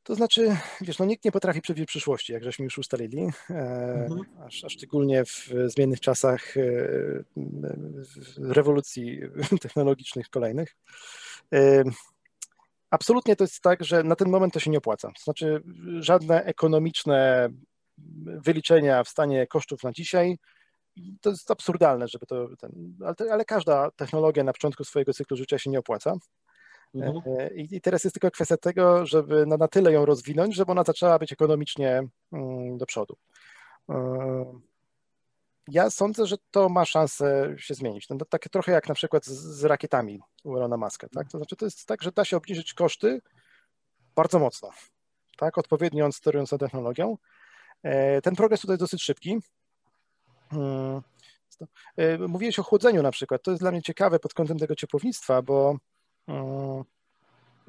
To 0.03 0.15
znaczy, 0.15 0.57
wiesz, 0.81 0.99
no 0.99 1.05
nikt 1.05 1.25
nie 1.25 1.33
potrafi 1.33 1.61
przewidzieć 1.61 1.89
przyszłości, 1.89 2.33
jak 2.33 2.45
żeśmy 2.45 2.65
już 2.65 2.79
ustalili, 2.79 3.21
e, 3.21 3.55
mhm. 4.05 4.21
a, 4.41 4.51
szczególnie 4.51 5.25
w 5.25 5.49
zmiennych 5.67 6.01
czasach 6.01 6.57
e, 6.57 6.63
rewolucji 8.39 9.21
technologicznych 9.63 10.29
kolejnych. 10.29 10.77
E, 12.91 12.95
absolutnie 12.95 13.37
to 13.37 13.45
jest 13.45 13.61
tak, 13.61 13.85
że 13.85 14.03
na 14.03 14.17
ten 14.17 14.29
moment 14.29 14.55
to 14.55 14.61
się 14.61 14.71
nie 14.71 14.79
opłaca. 14.79 15.09
To 15.09 15.23
znaczy, 15.25 15.63
żadne 15.99 16.45
ekonomiczne 16.45 17.49
wyliczenia 18.25 19.05
w 19.05 19.09
stanie 19.09 19.47
kosztów 19.47 19.83
na 19.83 19.93
dzisiaj 19.93 20.37
to 21.21 21.31
jest 21.31 21.51
absurdalne, 21.51 22.09
żeby 22.09 22.27
to. 22.27 22.49
Ten, 22.59 22.95
ale, 23.05 23.33
ale 23.33 23.45
każda 23.45 23.91
technologia 23.91 24.45
na 24.45 24.53
początku 24.53 24.85
swojego 24.85 25.13
cyklu 25.13 25.37
życia 25.37 25.59
się 25.59 25.71
nie 25.71 25.79
opłaca. 25.79 26.15
Mhm. 26.95 27.23
E, 27.39 27.55
I 27.55 27.81
teraz 27.81 28.05
jest 28.05 28.15
tylko 28.15 28.31
kwestia 28.31 28.57
tego, 28.57 29.07
żeby 29.07 29.47
na, 29.47 29.57
na 29.57 29.69
tyle 29.69 29.93
ją 29.93 30.05
rozwinąć, 30.05 30.55
żeby 30.55 30.73
ona 30.73 30.83
zaczęła 30.83 31.19
być 31.19 31.33
ekonomicznie 31.33 32.09
mm, 32.33 32.79
do 32.79 32.87
przodu. 32.87 33.17
E, 35.71 35.73
ja 35.73 35.91
sądzę, 35.91 36.27
że 36.27 36.37
to 36.51 36.69
ma 36.69 36.85
szansę 36.85 37.55
się 37.59 37.75
zmienić. 37.75 38.09
No, 38.09 38.17
takie 38.29 38.51
trochę 38.51 38.73
jak 38.73 38.89
na 38.89 38.95
przykład 38.95 39.25
z, 39.25 39.31
z 39.31 39.65
rakietami 39.65 40.21
u 40.45 40.57
Elona 40.57 40.77
Muska. 40.77 41.09
Tak? 41.09 41.29
To 41.29 41.39
znaczy, 41.39 41.57
to 41.57 41.65
jest 41.65 41.87
tak, 41.87 42.03
że 42.03 42.13
da 42.13 42.25
się 42.25 42.37
obniżyć 42.37 42.75
koszty 42.75 43.21
bardzo 44.15 44.39
mocno, 44.39 44.71
tak? 45.37 45.59
odpowiednio 45.59 46.13
sterując 46.13 46.51
tą 46.51 46.59
technologią. 46.59 47.17
E, 47.83 48.23
ten 48.23 48.37
progres 48.37 48.61
tutaj 48.61 48.75
jest 48.75 48.83
dosyć 48.83 49.03
szybki. 49.03 49.39
Hmm. 50.51 51.03
Mówiłeś 52.29 52.59
o 52.59 52.63
chłodzeniu 52.63 53.03
na 53.03 53.11
przykład. 53.11 53.43
To 53.43 53.51
jest 53.51 53.63
dla 53.63 53.71
mnie 53.71 53.83
ciekawe 53.83 54.19
pod 54.19 54.35
kątem 54.35 54.59
tego 54.59 54.75
ciepłownictwa, 54.75 55.43
bo 55.43 55.77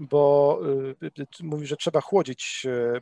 bo 0.02 0.60
y, 1.04 1.12
y, 1.20 1.44
mówi, 1.44 1.68
że 1.68 1.78
trzeba 1.78 2.02
chłodzić 2.02 2.66
y, 2.66 3.02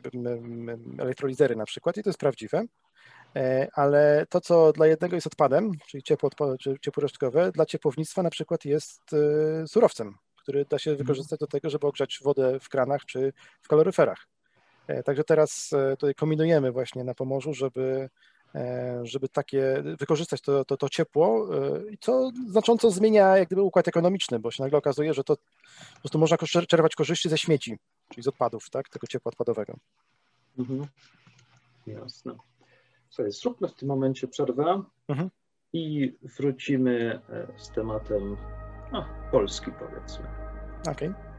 elektrolizery 0.98 1.56
na 1.56 1.64
przykład 1.64 1.96
i 1.96 2.02
to 2.02 2.08
jest 2.08 2.18
prawdziwe, 2.18 2.58
e, 2.58 2.66
ale 3.72 4.26
to, 4.28 4.40
co 4.40 4.72
dla 4.72 4.86
jednego 4.86 5.14
jest 5.14 5.26
odpadem, 5.26 5.72
czyli 5.86 6.02
ciepło, 6.02 6.30
czy 6.60 6.76
ciepło 6.80 7.00
resztkowe, 7.00 7.52
dla 7.52 7.66
ciepłownictwa 7.66 8.22
na 8.22 8.30
przykład 8.30 8.64
jest 8.64 9.00
surowcem, 9.66 10.14
który 10.42 10.64
da 10.64 10.78
się 10.78 10.90
mhm. 10.90 11.06
wykorzystać 11.06 11.40
do 11.40 11.46
tego, 11.46 11.70
żeby 11.70 11.86
ogrzać 11.86 12.18
wodę 12.22 12.60
w 12.60 12.68
kranach 12.68 13.04
czy 13.04 13.32
w 13.62 13.68
kaloryferach. 13.68 14.26
E, 14.86 15.02
także 15.02 15.24
teraz 15.24 15.72
e, 15.72 15.96
tutaj 15.96 16.14
kombinujemy 16.14 16.72
właśnie 16.72 17.04
na 17.04 17.14
Pomorzu, 17.14 17.54
żeby 17.54 18.08
E, 18.54 19.00
żeby 19.06 19.28
takie 19.28 19.82
wykorzystać 19.98 20.40
to, 20.40 20.64
to, 20.64 20.76
to 20.76 20.88
ciepło, 20.88 21.56
e, 21.56 21.80
co 22.00 22.30
znacząco 22.48 22.90
zmienia 22.90 23.36
jak 23.36 23.48
gdyby 23.48 23.62
układ 23.62 23.88
ekonomiczny, 23.88 24.38
bo 24.38 24.50
się 24.50 24.62
nagle 24.62 24.78
okazuje, 24.78 25.14
że 25.14 25.24
to 25.24 25.36
po 25.36 26.00
prostu 26.00 26.18
można 26.18 26.36
czerpać 26.68 26.94
korzyści 26.94 27.28
ze 27.28 27.38
śmieci, 27.38 27.78
czyli 28.08 28.22
z 28.22 28.28
odpadów, 28.28 28.70
tak, 28.70 28.88
tego 28.88 29.06
ciepła 29.06 29.30
odpadowego. 29.30 29.76
Mhm. 30.58 30.86
Jasne. 31.86 32.34
Słuchaj, 33.10 33.32
zróbmy 33.32 33.68
w 33.68 33.74
tym 33.74 33.88
momencie 33.88 34.28
przerwę 34.28 34.82
mhm. 35.08 35.30
i 35.72 36.16
wrócimy 36.22 37.20
e, 37.28 37.46
z 37.56 37.70
tematem 37.70 38.36
no, 38.92 39.04
Polski 39.30 39.70
powiedzmy. 39.72 40.26
Okej. 40.80 41.08
Okay. 41.08 41.29